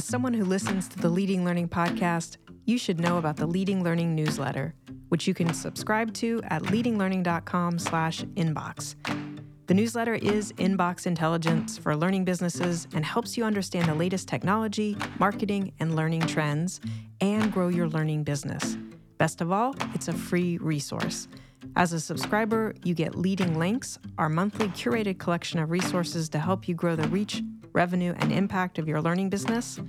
As 0.00 0.06
someone 0.06 0.32
who 0.32 0.46
listens 0.46 0.88
to 0.88 0.98
the 0.98 1.10
Leading 1.10 1.44
Learning 1.44 1.68
podcast, 1.68 2.38
you 2.64 2.78
should 2.78 2.98
know 2.98 3.18
about 3.18 3.36
the 3.36 3.46
Leading 3.46 3.84
Learning 3.84 4.14
newsletter, 4.14 4.74
which 5.10 5.28
you 5.28 5.34
can 5.34 5.52
subscribe 5.52 6.14
to 6.14 6.40
at 6.44 6.62
leadinglearning.com/inbox. 6.62 8.94
The 9.66 9.74
newsletter 9.74 10.14
is 10.14 10.52
inbox 10.52 11.06
intelligence 11.06 11.76
for 11.76 11.94
learning 11.94 12.24
businesses 12.24 12.88
and 12.94 13.04
helps 13.04 13.36
you 13.36 13.44
understand 13.44 13.90
the 13.90 13.94
latest 13.94 14.26
technology, 14.26 14.96
marketing, 15.18 15.72
and 15.80 15.94
learning 15.94 16.22
trends 16.22 16.80
and 17.20 17.52
grow 17.52 17.68
your 17.68 17.86
learning 17.86 18.24
business. 18.24 18.78
Best 19.18 19.42
of 19.42 19.52
all, 19.52 19.74
it's 19.92 20.08
a 20.08 20.14
free 20.14 20.56
resource. 20.56 21.28
As 21.76 21.92
a 21.92 22.00
subscriber, 22.00 22.74
you 22.84 22.94
get 22.94 23.16
Leading 23.16 23.58
Links, 23.58 23.98
our 24.16 24.30
monthly 24.30 24.68
curated 24.68 25.18
collection 25.18 25.58
of 25.58 25.70
resources 25.70 26.30
to 26.30 26.38
help 26.38 26.68
you 26.68 26.74
grow 26.74 26.96
the 26.96 27.06
reach 27.08 27.42
revenue, 27.72 28.14
and 28.18 28.32
impact 28.32 28.78
of 28.78 28.88
your 28.88 29.00
learning 29.00 29.30
business. 29.30 29.80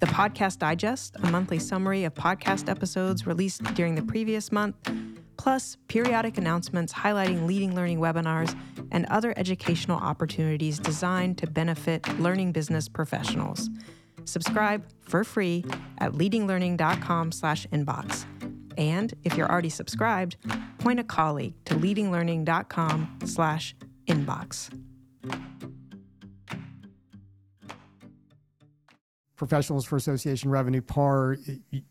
The 0.00 0.06
Podcast 0.06 0.58
Digest, 0.58 1.16
a 1.22 1.30
monthly 1.30 1.58
summary 1.58 2.04
of 2.04 2.14
podcast 2.14 2.68
episodes 2.68 3.26
released 3.26 3.62
during 3.74 3.94
the 3.94 4.02
previous 4.02 4.50
month, 4.50 4.76
plus 5.36 5.76
periodic 5.88 6.38
announcements 6.38 6.92
highlighting 6.92 7.46
leading 7.46 7.74
learning 7.74 7.98
webinars 7.98 8.56
and 8.92 9.06
other 9.06 9.34
educational 9.36 9.98
opportunities 9.98 10.78
designed 10.78 11.38
to 11.38 11.46
benefit 11.46 12.06
learning 12.18 12.52
business 12.52 12.88
professionals. 12.88 13.70
Subscribe 14.24 14.84
for 15.00 15.24
free 15.24 15.64
at 15.98 16.12
leadinglearning.com/inbox. 16.12 18.24
And 18.78 19.12
if 19.24 19.36
you're 19.36 19.50
already 19.50 19.70
subscribed, 19.70 20.36
point 20.78 21.00
a 21.00 21.04
colleague 21.04 21.54
to 21.66 21.74
leadinglearning.com/inbox. 21.74 24.70
Professionals 29.40 29.86
for 29.86 29.96
Association 29.96 30.50
Revenue, 30.50 30.82
PAR, 30.82 31.38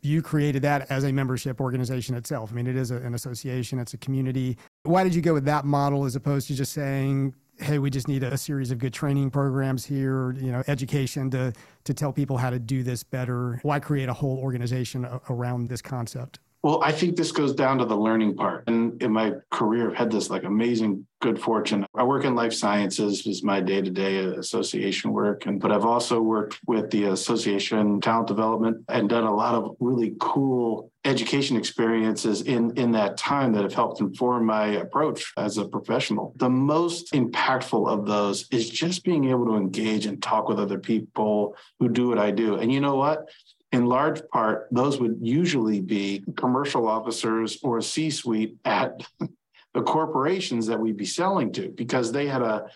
you 0.01 0.21
created 0.21 0.61
that 0.61 0.85
as 0.91 1.03
a 1.03 1.11
membership 1.11 1.59
organization 1.59 2.13
itself. 2.13 2.51
I 2.51 2.53
mean, 2.53 2.67
it 2.67 2.75
is 2.75 2.91
a, 2.91 2.97
an 2.97 3.15
association, 3.15 3.79
it's 3.79 3.95
a 3.95 3.97
community. 3.97 4.55
Why 4.83 5.03
did 5.03 5.15
you 5.15 5.23
go 5.23 5.33
with 5.33 5.45
that 5.45 5.65
model 5.65 6.05
as 6.05 6.15
opposed 6.15 6.45
to 6.49 6.53
just 6.53 6.73
saying, 6.73 7.33
hey, 7.57 7.79
we 7.79 7.89
just 7.89 8.07
need 8.07 8.21
a, 8.21 8.37
series 8.37 8.69
of 8.69 8.77
good 8.77 8.93
training 8.93 9.31
programs 9.31 9.83
here, 9.83 10.33
you 10.33 10.51
know, 10.51 10.61
education 10.67 11.31
to, 11.31 11.51
to 11.85 11.93
tell 11.95 12.13
people 12.13 12.37
how 12.37 12.51
to 12.51 12.59
do 12.59 12.83
this 12.83 13.01
better? 13.01 13.59
Why 13.63 13.79
create 13.79 14.09
a 14.09 14.13
whole 14.13 14.37
organization 14.37 15.07
around 15.31 15.69
this 15.69 15.81
concept? 15.81 16.37
Well, 16.61 16.83
I 16.83 16.91
think 16.91 17.15
this 17.15 17.31
goes 17.31 17.53
down 17.53 17.77
to 17.77 17.85
the 17.85 17.95
learning 17.95 18.35
part. 18.35 18.67
And 18.67 19.01
in 19.01 19.13
my 19.13 19.33
career, 19.49 19.91
I've 19.91 19.97
had 19.97 20.11
this 20.11 20.29
like 20.29 20.43
amazing 20.43 21.07
good 21.21 21.39
fortune. 21.39 21.85
I 21.95 22.03
work 22.03 22.25
in 22.25 22.35
life 22.35 22.53
sciences 22.53 23.25
is 23.25 23.43
my 23.43 23.61
day-to-day 23.61 24.17
association 24.17 25.11
work. 25.11 25.45
And 25.45 25.59
but 25.59 25.71
I've 25.71 25.85
also 25.85 26.21
worked 26.21 26.59
with 26.67 26.91
the 26.91 27.05
association 27.05 28.01
talent 28.01 28.27
development 28.27 28.83
and 28.89 29.09
done 29.09 29.23
a 29.23 29.33
lot 29.33 29.55
of 29.55 29.75
really 29.79 30.15
cool 30.19 30.91
education 31.05 31.55
experiences 31.55 32.41
in 32.41 32.77
in 32.77 32.91
that 32.91 33.15
time 33.15 33.53
that 33.53 33.63
have 33.63 33.73
helped 33.73 34.01
inform 34.01 34.45
my 34.45 34.67
approach 34.67 35.31
as 35.37 35.57
a 35.57 35.65
professional. 35.65 36.33
The 36.37 36.49
most 36.49 37.13
impactful 37.13 37.87
of 37.87 38.05
those 38.05 38.47
is 38.51 38.69
just 38.69 39.05
being 39.05 39.29
able 39.29 39.45
to 39.45 39.55
engage 39.55 40.05
and 40.05 40.21
talk 40.21 40.49
with 40.49 40.59
other 40.59 40.79
people 40.79 41.55
who 41.79 41.87
do 41.87 42.09
what 42.09 42.17
I 42.17 42.31
do. 42.31 42.55
And 42.55 42.71
you 42.71 42.81
know 42.81 42.95
what? 42.95 43.29
In 43.71 43.85
large 43.85 44.27
part, 44.29 44.67
those 44.71 44.99
would 44.99 45.19
usually 45.21 45.79
be 45.79 46.23
commercial 46.35 46.87
officers 46.87 47.59
or 47.61 47.81
C 47.81 48.09
suite 48.09 48.57
at 48.65 49.05
the 49.73 49.81
corporations 49.83 50.65
that 50.67 50.79
we'd 50.79 50.97
be 50.97 51.05
selling 51.05 51.51
to 51.53 51.69
because 51.69 52.11
they 52.11 52.27
had 52.27 52.41
a 52.41 52.69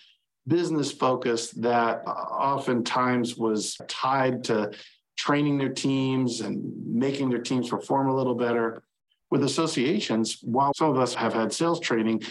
business 0.48 0.92
focus 0.92 1.52
that 1.52 2.06
oftentimes 2.06 3.38
was 3.38 3.78
tied 3.88 4.44
to 4.44 4.72
training 5.18 5.58
their 5.58 5.70
teams 5.70 6.42
and 6.42 6.62
making 6.86 7.30
their 7.30 7.42
teams 7.42 7.70
perform 7.70 8.10
a 8.10 8.16
little 8.16 8.36
better. 8.36 8.84
With 9.32 9.44
associations, 9.44 10.38
while 10.44 10.74
some 10.76 10.92
of 10.92 11.00
us 11.00 11.16
have 11.16 11.34
had 11.34 11.52
sales 11.52 11.80
training, 11.80 12.22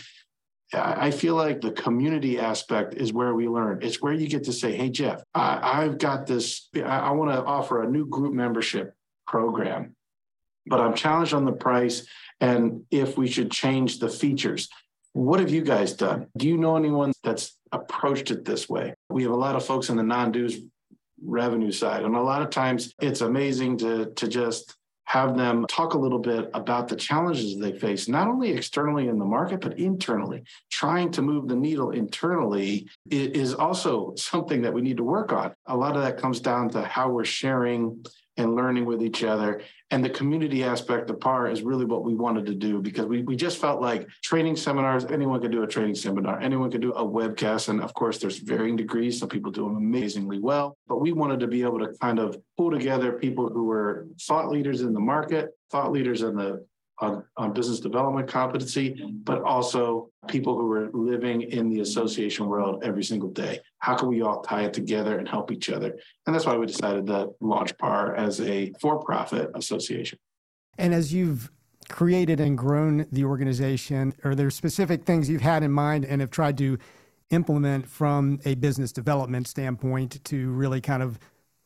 I 0.74 1.10
feel 1.10 1.34
like 1.34 1.60
the 1.60 1.72
community 1.72 2.38
aspect 2.38 2.94
is 2.94 3.12
where 3.12 3.34
we 3.34 3.48
learn. 3.48 3.80
It's 3.82 4.00
where 4.00 4.12
you 4.12 4.28
get 4.28 4.44
to 4.44 4.52
say, 4.52 4.74
hey, 4.74 4.88
Jeff, 4.88 5.22
I, 5.34 5.82
have 5.82 5.98
got 5.98 6.26
this, 6.26 6.68
I, 6.76 6.80
I 6.80 7.10
want 7.10 7.30
to 7.30 7.42
offer 7.44 7.82
a 7.82 7.90
new 7.90 8.06
group 8.06 8.32
membership 8.32 8.94
program, 9.26 9.94
but 10.66 10.80
I'm 10.80 10.94
challenged 10.94 11.34
on 11.34 11.44
the 11.44 11.52
price 11.52 12.06
and 12.40 12.84
if 12.90 13.18
we 13.18 13.28
should 13.28 13.50
change 13.50 13.98
the 13.98 14.08
features. 14.08 14.68
What 15.12 15.40
have 15.40 15.50
you 15.50 15.62
guys 15.62 15.92
done? 15.92 16.28
Do 16.36 16.48
you 16.48 16.56
know 16.56 16.76
anyone 16.76 17.12
that's 17.22 17.58
approached 17.70 18.30
it 18.30 18.44
this 18.44 18.68
way? 18.68 18.94
We 19.10 19.24
have 19.24 19.32
a 19.32 19.36
lot 19.36 19.56
of 19.56 19.64
folks 19.64 19.90
in 19.90 19.96
the 19.96 20.02
non 20.02 20.32
dues 20.32 20.58
revenue 21.22 21.70
side, 21.70 22.02
and 22.02 22.16
a 22.16 22.22
lot 22.22 22.42
of 22.42 22.50
times 22.50 22.94
it's 23.00 23.20
amazing 23.20 23.76
to, 23.78 24.06
to 24.06 24.26
just 24.26 24.74
have 25.12 25.36
them 25.36 25.66
talk 25.68 25.92
a 25.92 25.98
little 25.98 26.18
bit 26.18 26.48
about 26.54 26.88
the 26.88 26.96
challenges 26.96 27.58
they 27.58 27.78
face, 27.78 28.08
not 28.08 28.28
only 28.28 28.50
externally 28.50 29.08
in 29.08 29.18
the 29.18 29.24
market, 29.26 29.60
but 29.60 29.78
internally. 29.78 30.42
Trying 30.70 31.10
to 31.10 31.20
move 31.20 31.48
the 31.48 31.54
needle 31.54 31.90
internally 31.90 32.88
is 33.10 33.52
also 33.52 34.14
something 34.16 34.62
that 34.62 34.72
we 34.72 34.80
need 34.80 34.96
to 34.96 35.04
work 35.04 35.30
on. 35.30 35.52
A 35.66 35.76
lot 35.76 35.96
of 35.96 36.02
that 36.02 36.16
comes 36.16 36.40
down 36.40 36.70
to 36.70 36.82
how 36.82 37.10
we're 37.10 37.26
sharing 37.26 38.02
and 38.36 38.54
learning 38.54 38.84
with 38.84 39.02
each 39.02 39.24
other. 39.24 39.60
And 39.90 40.02
the 40.02 40.10
community 40.10 40.64
aspect 40.64 41.10
of 41.10 41.20
PAR 41.20 41.50
is 41.50 41.62
really 41.62 41.84
what 41.84 42.02
we 42.02 42.14
wanted 42.14 42.46
to 42.46 42.54
do 42.54 42.80
because 42.80 43.04
we, 43.04 43.22
we 43.22 43.36
just 43.36 43.58
felt 43.58 43.80
like 43.82 44.08
training 44.22 44.56
seminars, 44.56 45.04
anyone 45.04 45.40
could 45.40 45.52
do 45.52 45.62
a 45.62 45.66
training 45.66 45.94
seminar, 45.94 46.40
anyone 46.40 46.70
could 46.70 46.80
do 46.80 46.92
a 46.92 47.04
webcast. 47.04 47.68
And 47.68 47.82
of 47.82 47.92
course, 47.92 48.18
there's 48.18 48.38
varying 48.38 48.76
degrees. 48.76 49.18
Some 49.18 49.28
people 49.28 49.52
do 49.52 49.64
them 49.64 49.76
amazingly 49.76 50.38
well, 50.38 50.78
but 50.88 51.00
we 51.00 51.12
wanted 51.12 51.40
to 51.40 51.46
be 51.46 51.62
able 51.62 51.78
to 51.80 51.92
kind 52.00 52.18
of 52.18 52.36
pull 52.56 52.70
together 52.70 53.12
people 53.12 53.48
who 53.48 53.64
were 53.64 54.06
thought 54.22 54.50
leaders 54.50 54.80
in 54.80 54.94
the 54.94 55.00
market, 55.00 55.50
thought 55.70 55.92
leaders 55.92 56.22
in 56.22 56.36
the 56.36 56.64
on, 56.98 57.24
on 57.36 57.52
business 57.52 57.80
development 57.80 58.28
competency, 58.28 59.02
but 59.24 59.42
also 59.42 60.10
people 60.28 60.56
who 60.56 60.70
are 60.72 60.90
living 60.92 61.42
in 61.42 61.68
the 61.68 61.80
association 61.80 62.46
world 62.46 62.82
every 62.84 63.02
single 63.02 63.30
day. 63.30 63.60
How 63.78 63.94
can 63.94 64.08
we 64.08 64.22
all 64.22 64.40
tie 64.42 64.62
it 64.62 64.72
together 64.72 65.18
and 65.18 65.28
help 65.28 65.50
each 65.50 65.70
other? 65.70 65.96
And 66.26 66.34
that's 66.34 66.46
why 66.46 66.56
we 66.56 66.66
decided 66.66 67.06
to 67.08 67.30
launch 67.40 67.76
PAR 67.78 68.14
as 68.14 68.40
a 68.40 68.72
for 68.80 68.98
profit 69.00 69.50
association. 69.54 70.18
And 70.78 70.94
as 70.94 71.12
you've 71.12 71.50
created 71.88 72.40
and 72.40 72.56
grown 72.56 73.06
the 73.10 73.24
organization, 73.24 74.14
are 74.24 74.34
there 74.34 74.50
specific 74.50 75.04
things 75.04 75.28
you've 75.28 75.42
had 75.42 75.62
in 75.62 75.72
mind 75.72 76.04
and 76.04 76.20
have 76.20 76.30
tried 76.30 76.56
to 76.58 76.78
implement 77.30 77.88
from 77.88 78.38
a 78.44 78.54
business 78.54 78.92
development 78.92 79.48
standpoint 79.48 80.22
to 80.24 80.50
really 80.50 80.80
kind 80.80 81.02
of 81.02 81.18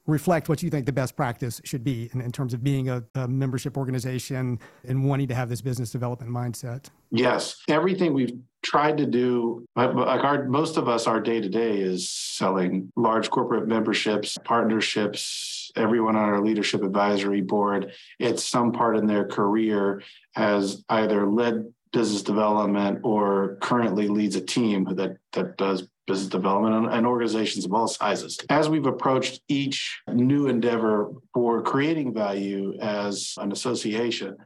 reflect 0.06 0.48
what 0.48 0.62
you 0.62 0.70
think 0.70 0.86
the 0.86 0.92
best 0.92 1.16
practice 1.16 1.60
should 1.64 1.84
be 1.84 2.08
in, 2.12 2.20
in 2.20 2.32
terms 2.32 2.54
of 2.54 2.62
being 2.62 2.88
a, 2.88 3.02
a, 3.14 3.26
membership 3.26 3.76
organization 3.76 4.58
and 4.84 5.04
wanting 5.04 5.28
to 5.28 5.34
have 5.34 5.48
this 5.48 5.60
business 5.60 5.90
development 5.90 6.30
mindset? 6.30 6.86
Yes. 7.10 7.56
Everything 7.68 8.14
we've 8.14 8.38
tried 8.62 8.96
to 8.98 9.06
do, 9.06 9.66
like 9.76 10.24
our, 10.24 10.44
most 10.44 10.76
of 10.76 10.88
us, 10.88 11.06
our 11.06 11.20
day 11.20 11.40
to 11.40 11.48
day 11.48 11.78
is 11.78 12.08
selling 12.10 12.92
large 12.96 13.30
corporate 13.30 13.68
memberships, 13.68 14.36
partnerships. 14.44 15.70
Everyone 15.76 16.16
on 16.16 16.24
our 16.24 16.42
leadership 16.42 16.82
advisory 16.82 17.42
board, 17.42 17.92
at 18.20 18.38
some 18.38 18.72
part 18.72 18.96
in 18.96 19.06
their 19.06 19.26
career, 19.26 20.02
has 20.34 20.84
either 20.88 21.28
led 21.28 21.66
business 21.92 22.22
development 22.22 23.00
or 23.04 23.58
currently 23.60 24.08
leads 24.08 24.36
a 24.36 24.40
team 24.40 24.84
that 24.96 25.16
that 25.32 25.56
does 25.56 25.86
business 26.06 26.28
development 26.28 26.92
and, 26.92 27.06
organizations 27.06 27.64
of 27.64 27.72
all 27.72 27.88
sizes. 27.88 28.38
As 28.48 28.68
we've 28.68 28.86
approached 28.86 29.40
each 29.48 30.00
new 30.08 30.48
endeavor 30.48 31.12
for 31.32 31.62
creating 31.62 32.14
value 32.14 32.76
as 32.80 33.34
an 33.38 33.52
association, 33.52 34.36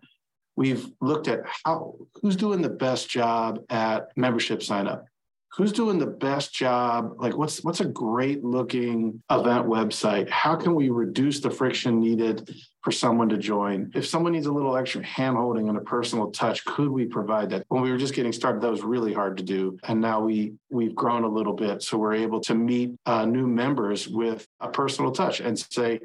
we've 0.57 0.91
looked 1.01 1.29
at 1.29 1.41
how 1.65 1.95
who's 2.21 2.37
doing 2.37 2.63
the 2.63 2.69
best 2.69 3.09
job 3.09 3.61
at 3.71 4.09
membership 4.17 4.63
sign 4.63 4.87
up 4.87 5.05
who's 5.53 5.73
doing 5.73 5.99
the 5.99 6.07
best 6.07 6.55
job? 6.55 7.15
Like 7.19 7.37
what's 7.37 7.63
what's 7.65 7.81
a 7.81 7.85
great 7.87 8.45
looking 8.45 9.23
event 9.31 9.67
website? 9.67 10.29
How 10.31 10.55
can 10.55 10.75
we 10.75 10.91
reduce 10.91 11.41
the 11.41 11.51
friction 11.51 12.01
needed 12.01 12.55
for 12.83 12.93
someone 12.93 13.29
to 13.31 13.37
join? 13.37 13.91
If 13.95 14.07
someone 14.07 14.33
needs 14.33 14.47
a 14.47 14.53
little 14.53 14.77
extra 14.77 15.05
hand 15.05 15.37
holding 15.37 15.69
and 15.69 15.77
a 15.77 15.83
personal 15.83 16.31
touch 16.31 16.65
could 16.65 16.89
we 16.89 17.05
provide 17.07 17.51
that? 17.51 17.65
When 17.69 17.83
we 17.83 17.91
were 17.91 17.99
just 17.99 18.15
getting 18.15 18.33
started 18.33 18.63
that 18.63 18.71
was 18.71 18.83
really 18.83 19.13
hard 19.13 19.37
to 19.39 19.43
do. 19.43 19.79
And 19.85 20.01
now 20.01 20.21
we 20.21 20.55
we've 20.71 20.95
grown 20.95 21.25
a 21.25 21.29
little 21.29 21.55
bit. 21.55 21.83
So 21.83 21.99
we're 21.99 22.15
able 22.15 22.41
to 22.43 22.55
meet 22.55 22.95
uh, 23.07 23.25
new 23.25 23.47
members 23.47 24.09
with 24.09 24.47
a 24.61 24.69
personal 24.69 25.11
touch 25.11 25.41
and 25.41 25.59
say 25.59 25.99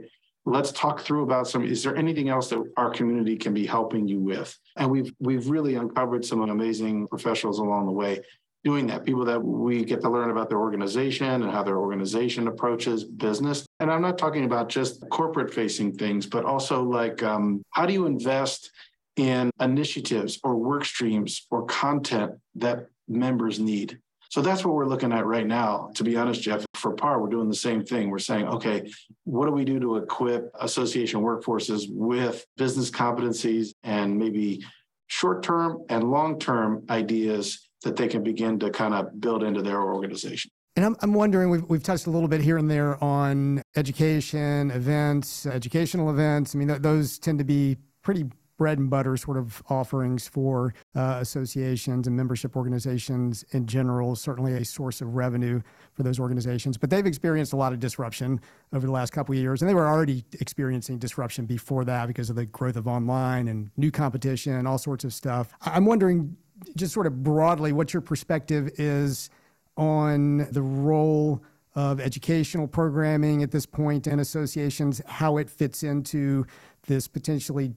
let's 0.48 0.72
talk 0.72 1.02
through 1.02 1.24
about 1.24 1.48
some 1.48 1.64
is 1.64 1.84
there 1.84 1.96
anything 1.96 2.30
else 2.30 2.50
that 2.50 2.64
our 2.78 2.92
community 2.92 3.36
can 3.36 3.54
be 3.54 3.66
helping 3.66 4.08
you 4.08 4.20
with? 4.20 4.58
And 4.76 4.90
we've 4.90 5.14
we've 5.20 5.48
really 5.48 5.76
uncovered 5.76 6.26
some 6.26 6.42
amazing 6.42 7.08
professionals 7.08 7.60
along 7.60 7.86
the 7.86 7.92
way 7.92 8.22
doing 8.66 8.88
that, 8.88 9.06
people 9.06 9.24
that 9.24 9.42
we 9.42 9.86
get 9.86 10.02
to 10.02 10.10
learn 10.10 10.32
about 10.32 10.50
their 10.50 10.58
organization 10.58 11.44
and 11.44 11.52
how 11.52 11.62
their 11.62 11.78
organization 11.78 12.48
approaches 12.48 13.04
business. 13.04 13.66
And 13.80 13.92
I'm 13.92 14.02
not 14.02 14.18
talking 14.18 14.44
about 14.44 14.70
just 14.70 15.08
corporate 15.10 15.54
facing 15.54 15.94
things, 15.94 16.26
but 16.26 16.46
also 16.46 16.84
like 16.84 17.22
um, 17.22 17.62
how 17.70 17.86
do 17.86 17.94
you 17.94 18.08
invest 18.08 18.72
in 19.18 19.52
initiatives 19.62 20.40
or 20.44 20.58
work 20.58 20.84
streams 20.84 21.46
or 21.52 21.66
content 21.66 22.32
that 22.56 22.88
members 23.08 23.60
need? 23.60 24.00
So 24.30 24.42
that's 24.42 24.66
what 24.66 24.74
we're 24.74 24.88
looking 24.88 25.14
at 25.14 25.28
right 25.28 25.46
now. 25.46 25.92
To 25.96 26.04
be 26.04 26.18
honest, 26.18 26.42
Jeff, 26.42 26.66
for 26.74 26.94
PAR, 26.94 27.22
we're 27.22 27.30
doing 27.30 27.48
the 27.48 27.56
same 27.56 27.86
thing. 27.86 28.10
We're 28.10 28.18
saying, 28.18 28.48
okay, 28.48 28.92
what 29.26 29.46
do 29.46 29.52
we 29.52 29.64
do 29.64 29.80
to 29.80 29.98
equip 29.98 30.50
association 30.60 31.22
workforces 31.22 31.84
with 31.88 32.44
business 32.58 32.90
competencies 32.90 33.74
and 33.84 34.18
maybe 34.18 34.66
short 35.08 35.44
term 35.44 35.84
and 35.90 36.10
long 36.10 36.40
term 36.40 36.84
ideas 36.90 37.65
that 37.84 37.96
they 37.96 38.08
can 38.08 38.24
begin 38.24 38.60
to 38.60 38.70
kind 38.70 38.94
of 38.94 39.20
build 39.20 39.44
into 39.44 39.62
their 39.62 39.82
organization. 39.82 40.52
And 40.76 40.86
I'm, 40.86 40.96
I'm 41.02 41.14
wondering, 41.14 41.50
we've, 41.50 41.64
we've 41.70 41.84
touched 41.84 42.06
a 42.06 42.10
little 42.10 42.28
bit 42.28 42.42
here 42.42 42.58
and 42.58 42.70
there 42.70 43.02
on 43.04 43.62
education, 43.78 44.72
events, 44.72 45.46
educational 45.46 46.10
events. 46.10 46.54
I 46.54 46.58
mean, 46.58 46.68
th- 46.68 46.82
those 46.82 47.18
tend 47.18 47.40
to 47.40 47.46
be 47.46 47.78
pretty 48.02 48.26
bread 48.58 48.78
and 48.78 48.90
butter 48.90 49.18
sort 49.18 49.38
of 49.38 49.62
offerings 49.70 50.28
for 50.28 50.74
uh, 50.96 51.18
associations 51.20 52.08
and 52.08 52.16
membership 52.16 52.56
organizations 52.56 53.44
in 53.52 53.66
general, 53.66 54.16
certainly 54.16 54.54
a 54.54 54.66
source 54.66 55.02
of 55.02 55.16
revenue 55.16 55.62
for 55.94 56.04
those 56.04 56.20
organizations. 56.20 56.78
But 56.78 56.90
they've 56.90 57.06
experienced 57.06 57.54
a 57.54 57.58
lot 57.58 57.74
of 57.74 57.80
disruption 57.80 58.40
over 58.74 58.86
the 58.86 58.92
last 58.92 59.12
couple 59.12 59.34
of 59.34 59.40
years, 59.40 59.62
and 59.62 59.70
they 59.70 59.74
were 59.74 59.88
already 59.88 60.24
experiencing 60.40 60.98
disruption 60.98 61.46
before 61.46 61.84
that 61.86 62.08
because 62.08 62.30
of 62.30 62.36
the 62.36 62.46
growth 62.46 62.76
of 62.76 62.88
online 62.88 63.48
and 63.48 63.72
new 63.78 63.92
competition 63.92 64.54
and 64.54 64.68
all 64.68 64.78
sorts 64.78 65.04
of 65.04 65.14
stuff. 65.14 65.50
I'm 65.62 65.86
wondering, 65.86 66.38
just 66.76 66.94
sort 66.94 67.08
of 67.08 67.24
broadly, 67.24 67.74
what 67.74 67.94
your 67.94 68.02
perspective 68.02 68.72
is 68.78 69.30
on 69.78 70.48
the 70.52 70.62
role 70.62 71.44
of 71.76 72.00
educational 72.00 72.68
programming 72.68 73.44
at 73.44 73.52
this 73.52 73.68
and 73.76 74.22
associations, 74.22 75.02
how 75.06 75.38
it 75.38 75.50
fits 75.50 75.84
into 75.84 76.46
this 76.88 77.08
potentially 77.08 77.74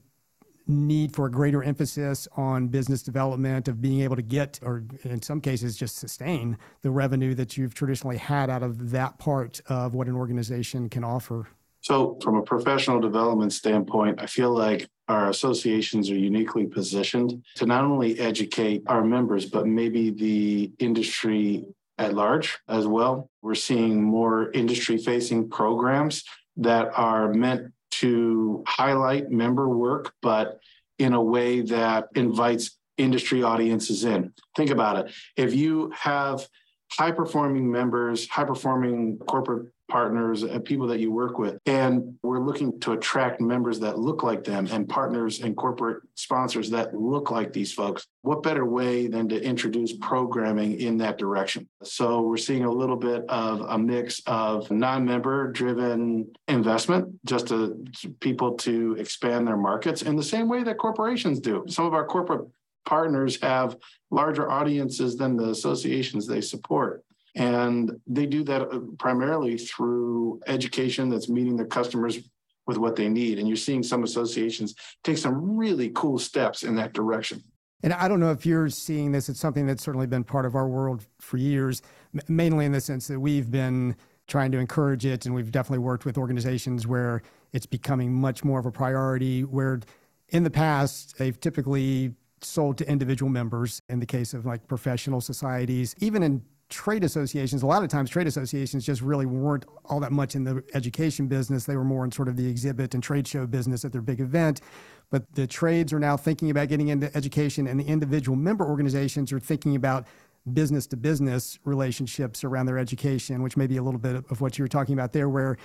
need 0.67 1.13
for 1.15 1.25
a 1.25 1.31
greater 1.31 1.63
emphasis 1.63 2.27
on 2.37 2.67
business 2.67 3.01
development 3.01 3.67
of 3.67 3.81
being 3.81 4.01
able 4.01 4.15
to 4.15 4.21
get 4.21 4.59
or 4.61 4.83
in 5.03 5.21
some 5.21 5.41
cases 5.41 5.75
just 5.75 5.97
sustain 5.97 6.55
the 6.83 6.91
revenue 6.91 7.33
that 7.33 7.57
you've 7.57 7.73
traditionally 7.73 8.17
had 8.17 8.49
out 8.49 8.61
of 8.61 8.91
that 8.91 9.17
part 9.17 9.59
of 9.67 9.95
what 9.95 10.07
an 10.07 10.15
organization 10.15 10.87
can 10.87 11.03
offer? 11.03 11.47
So 11.81 12.19
from 12.21 12.35
a 12.35 12.43
professional 12.43 12.99
development 12.99 13.53
standpoint 13.53 14.21
i 14.21 14.25
feel 14.25 14.51
like 14.51 14.87
our 15.09 15.29
associations 15.29 16.09
are 16.09 16.17
uniquely 16.17 16.65
positioned 16.65 17.43
to 17.55 17.65
not 17.65 17.83
only 17.83 18.17
educate 18.19 18.83
our 18.87 19.03
members 19.03 19.45
but 19.45 19.67
maybe 19.67 20.11
the 20.11 20.71
industry 20.79 21.65
at 21.97 22.13
large 22.13 22.57
as 22.69 22.87
well 22.87 23.29
we're 23.41 23.55
seeing 23.55 24.01
more 24.01 24.51
industry 24.51 24.97
facing 24.97 25.49
programs 25.49 26.23
that 26.59 26.91
are 26.95 27.33
meant 27.33 27.71
to 27.91 28.63
highlight 28.67 29.31
member 29.31 29.67
work, 29.67 30.13
but 30.21 30.59
in 30.97 31.13
a 31.13 31.21
way 31.21 31.61
that 31.61 32.09
invites 32.15 32.77
industry 32.97 33.43
audiences 33.43 34.03
in. 34.03 34.33
Think 34.55 34.69
about 34.69 34.97
it. 34.97 35.13
If 35.37 35.53
you 35.53 35.91
have 35.95 36.47
high 36.91 37.11
performing 37.11 37.71
members, 37.71 38.27
high 38.27 38.43
performing 38.43 39.17
corporate 39.19 39.71
partners 39.89 40.43
and 40.43 40.63
people 40.63 40.87
that 40.87 40.99
you 40.99 41.11
work 41.11 41.37
with. 41.37 41.57
And 41.65 42.17
we're 42.23 42.39
looking 42.39 42.79
to 42.81 42.93
attract 42.93 43.41
members 43.41 43.79
that 43.81 43.99
look 43.99 44.23
like 44.23 44.43
them 44.43 44.67
and 44.71 44.87
partners 44.87 45.41
and 45.41 45.57
corporate 45.57 46.03
sponsors 46.15 46.69
that 46.69 46.95
look 46.95 47.31
like 47.31 47.51
these 47.51 47.73
folks. 47.73 48.07
What 48.21 48.43
better 48.43 48.65
way 48.65 49.07
than 49.07 49.27
to 49.29 49.41
introduce 49.41 49.93
programming 49.93 50.79
in 50.79 50.97
that 50.99 51.17
direction? 51.17 51.67
So 51.83 52.21
we're 52.21 52.37
seeing 52.37 52.63
a 52.63 52.71
little 52.71 52.95
bit 52.95 53.25
of 53.29 53.61
a 53.61 53.77
mix 53.77 54.21
of 54.27 54.69
non-member 54.71 55.51
driven 55.51 56.31
investment 56.47 57.19
just 57.25 57.47
to 57.47 57.83
people 58.19 58.53
to 58.57 58.95
expand 58.99 59.47
their 59.47 59.57
markets 59.57 60.03
in 60.03 60.15
the 60.15 60.23
same 60.23 60.47
way 60.47 60.63
that 60.63 60.77
corporations 60.77 61.39
do. 61.39 61.65
Some 61.67 61.85
of 61.85 61.93
our 61.93 62.05
corporate 62.05 62.47
partners 62.85 63.39
have 63.41 63.77
larger 64.11 64.49
audiences 64.49 65.15
than 65.15 65.35
the 65.35 65.49
associations 65.49 66.25
they 66.25 66.41
support. 66.41 67.03
And 67.35 67.91
they 68.07 68.25
do 68.25 68.43
that 68.45 68.61
uh, 68.61 68.79
primarily 68.97 69.57
through 69.57 70.41
education 70.47 71.09
that's 71.09 71.29
meeting 71.29 71.55
their 71.55 71.65
customers 71.65 72.19
with 72.65 72.77
what 72.77 72.95
they 72.95 73.09
need. 73.09 73.39
And 73.39 73.47
you're 73.47 73.57
seeing 73.57 73.83
some 73.83 74.03
associations 74.03 74.75
take 75.03 75.17
some 75.17 75.57
really 75.57 75.89
cool 75.95 76.19
steps 76.19 76.63
in 76.63 76.75
that 76.75 76.93
direction. 76.93 77.43
And 77.81 77.93
I 77.93 78.07
don't 78.07 78.19
know 78.19 78.31
if 78.31 78.45
you're 78.45 78.69
seeing 78.69 79.11
this. 79.11 79.29
It's 79.29 79.39
something 79.39 79.65
that's 79.65 79.83
certainly 79.83 80.07
been 80.07 80.23
part 80.23 80.45
of 80.45 80.55
our 80.55 80.67
world 80.67 81.05
for 81.19 81.37
years, 81.37 81.81
mainly 82.27 82.65
in 82.65 82.73
the 82.73 82.81
sense 82.81 83.07
that 83.07 83.19
we've 83.19 83.49
been 83.49 83.95
trying 84.27 84.51
to 84.51 84.57
encourage 84.57 85.05
it. 85.05 85.25
And 85.25 85.33
we've 85.33 85.51
definitely 85.51 85.79
worked 85.79 86.05
with 86.05 86.17
organizations 86.17 86.85
where 86.85 87.21
it's 87.53 87.65
becoming 87.65 88.13
much 88.13 88.43
more 88.43 88.59
of 88.59 88.65
a 88.65 88.71
priority, 88.71 89.43
where 89.43 89.79
in 90.27 90.43
the 90.43 90.51
past, 90.51 91.17
they've 91.17 91.39
typically 91.39 92.13
sold 92.41 92.77
to 92.77 92.89
individual 92.89 93.29
members 93.29 93.81
in 93.89 93.99
the 93.99 94.05
case 94.05 94.33
of 94.33 94.45
like 94.45 94.67
professional 94.67 95.21
societies, 95.21 95.95
even 95.99 96.21
in 96.21 96.41
trade 96.69 97.03
associations, 97.03 97.63
a 97.63 97.65
lot 97.65 97.83
of 97.83 97.89
times 97.89 98.09
trade 98.09 98.27
associations 98.27 98.85
just 98.85 99.01
really 99.01 99.25
weren't 99.25 99.65
all 99.85 99.99
that 99.99 100.11
much 100.11 100.35
in 100.35 100.43
the 100.43 100.63
education 100.73 101.27
business. 101.27 101.65
They 101.65 101.75
were 101.75 101.83
more 101.83 102.05
in 102.05 102.11
sort 102.11 102.27
of 102.27 102.37
the 102.37 102.47
exhibit 102.47 102.93
and 102.93 103.03
trade 103.03 103.27
show 103.27 103.45
business 103.47 103.83
at 103.83 103.91
their 103.91 104.01
big 104.01 104.21
event. 104.21 104.61
But 105.09 105.33
the 105.33 105.47
trades 105.47 105.91
are 105.91 105.99
now 105.99 106.15
thinking 106.15 106.51
about 106.51 106.69
getting 106.69 106.89
into 106.89 107.15
education, 107.17 107.67
and 107.67 107.79
the 107.79 107.85
individual 107.85 108.37
member 108.37 108.65
organizations 108.67 109.33
are 109.33 109.39
thinking 109.39 109.75
about 109.75 110.05
business 110.53 110.85
to 110.87 110.97
business 110.97 111.59
relationships 111.65 112.43
around 112.43 112.67
their 112.67 112.77
education, 112.77 113.41
which 113.41 113.57
may 113.57 113.67
be 113.67 113.77
a 113.77 113.83
little 113.83 113.99
bit 113.99 114.15
of 114.15 114.39
what 114.39 114.57
you 114.57 114.63
were 114.63 114.69
talking 114.69 114.93
about 114.93 115.11
there, 115.11 115.27
where 115.27 115.57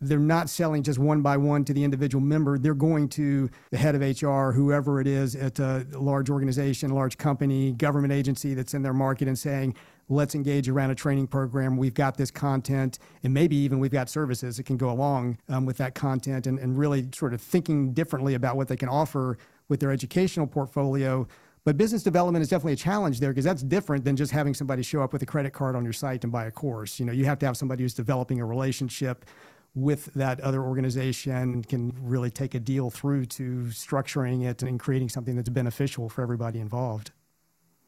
they're 0.00 0.18
not 0.18 0.48
selling 0.48 0.82
just 0.82 0.98
one 0.98 1.22
by 1.22 1.36
one 1.36 1.64
to 1.64 1.72
the 1.72 1.82
individual 1.82 2.22
member. 2.22 2.58
They're 2.58 2.74
going 2.74 3.08
to 3.10 3.50
the 3.70 3.76
head 3.76 3.94
of 3.94 4.00
HR, 4.00 4.52
whoever 4.52 5.00
it 5.00 5.06
is 5.06 5.34
at 5.34 5.58
a 5.58 5.86
large 5.92 6.30
organization, 6.30 6.90
large 6.90 7.18
company, 7.18 7.72
government 7.72 8.12
agency 8.12 8.54
that's 8.54 8.74
in 8.74 8.82
their 8.82 8.92
market 8.92 9.28
and 9.28 9.38
saying, 9.38 9.74
let's 10.08 10.34
engage 10.34 10.68
around 10.68 10.90
a 10.90 10.94
training 10.94 11.26
program. 11.26 11.76
We've 11.76 11.94
got 11.94 12.16
this 12.16 12.30
content, 12.30 12.98
and 13.22 13.32
maybe 13.34 13.56
even 13.56 13.78
we've 13.78 13.92
got 13.92 14.08
services 14.08 14.56
that 14.56 14.64
can 14.64 14.76
go 14.76 14.90
along 14.90 15.38
um, 15.48 15.66
with 15.66 15.76
that 15.78 15.94
content 15.94 16.46
and, 16.46 16.58
and 16.58 16.78
really 16.78 17.08
sort 17.14 17.34
of 17.34 17.40
thinking 17.40 17.92
differently 17.92 18.34
about 18.34 18.56
what 18.56 18.68
they 18.68 18.76
can 18.76 18.88
offer 18.88 19.38
with 19.68 19.80
their 19.80 19.92
educational 19.92 20.46
portfolio. 20.46 21.26
But 21.64 21.76
business 21.76 22.02
development 22.02 22.42
is 22.42 22.48
definitely 22.48 22.72
a 22.72 22.76
challenge 22.76 23.20
there 23.20 23.30
because 23.30 23.44
that's 23.44 23.62
different 23.62 24.04
than 24.04 24.16
just 24.16 24.32
having 24.32 24.54
somebody 24.54 24.82
show 24.82 25.02
up 25.02 25.12
with 25.12 25.22
a 25.22 25.26
credit 25.26 25.52
card 25.52 25.76
on 25.76 25.84
your 25.84 25.92
site 25.92 26.24
and 26.24 26.32
buy 26.32 26.46
a 26.46 26.50
course. 26.50 26.98
You 26.98 27.04
know, 27.04 27.12
you 27.12 27.26
have 27.26 27.38
to 27.40 27.46
have 27.46 27.56
somebody 27.56 27.82
who's 27.82 27.94
developing 27.94 28.40
a 28.40 28.46
relationship 28.46 29.26
with 29.74 30.06
that 30.14 30.40
other 30.40 30.62
organization 30.62 31.62
can 31.62 31.92
really 32.00 32.30
take 32.30 32.54
a 32.54 32.60
deal 32.60 32.90
through 32.90 33.26
to 33.26 33.64
structuring 33.66 34.48
it 34.48 34.62
and 34.62 34.80
creating 34.80 35.10
something 35.10 35.36
that's 35.36 35.50
beneficial 35.50 36.08
for 36.08 36.22
everybody 36.22 36.58
involved. 36.58 37.12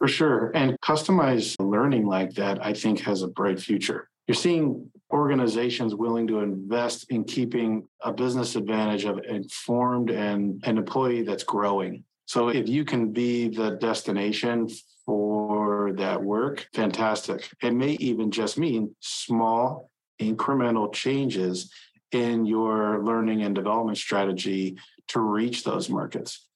For 0.01 0.09
sure. 0.09 0.51
And 0.55 0.81
customized 0.81 1.57
learning 1.61 2.07
like 2.07 2.33
that, 2.35 2.65
I 2.65 2.73
think, 2.73 3.01
has 3.01 3.21
a 3.21 3.29
bright 3.29 3.61
future. 3.61 4.09
You're 4.27 4.35
seeing 4.35 4.91
organizations 5.13 5.95
willing 5.95 6.27
to 6.29 6.41
invest 6.41 7.11
in 7.11 7.25
keeping 7.25 7.87
a 8.03 8.11
business 8.11 8.57
advantage 8.57 9.05
of 9.05 9.21
informed 9.29 10.09
and 10.09 10.59
an 10.65 10.79
employee 10.79 11.23
that's 11.23 11.45
growing. 11.45 12.05
So 12.25 12.49
if 12.49 12.67
you 12.67 12.87
can 12.87 13.13
be 13.13 13.49
the 13.49 13.73
destination 13.73 14.71
for 15.05 15.93
that 15.97 16.23
work, 16.23 16.67
fantastic. 16.73 17.51
It 17.63 17.73
may 17.73 17.93
even 18.01 18.31
just 18.31 18.57
mean 18.57 18.97
small 19.01 19.91
incremental 20.19 20.91
changes 20.95 21.71
in 22.13 22.47
your 22.47 23.05
learning 23.05 23.43
and 23.43 23.55
development 23.55 23.99
strategy 23.99 24.79
to 25.09 25.21
reach 25.21 25.63
those 25.63 25.91
markets. 25.91 26.47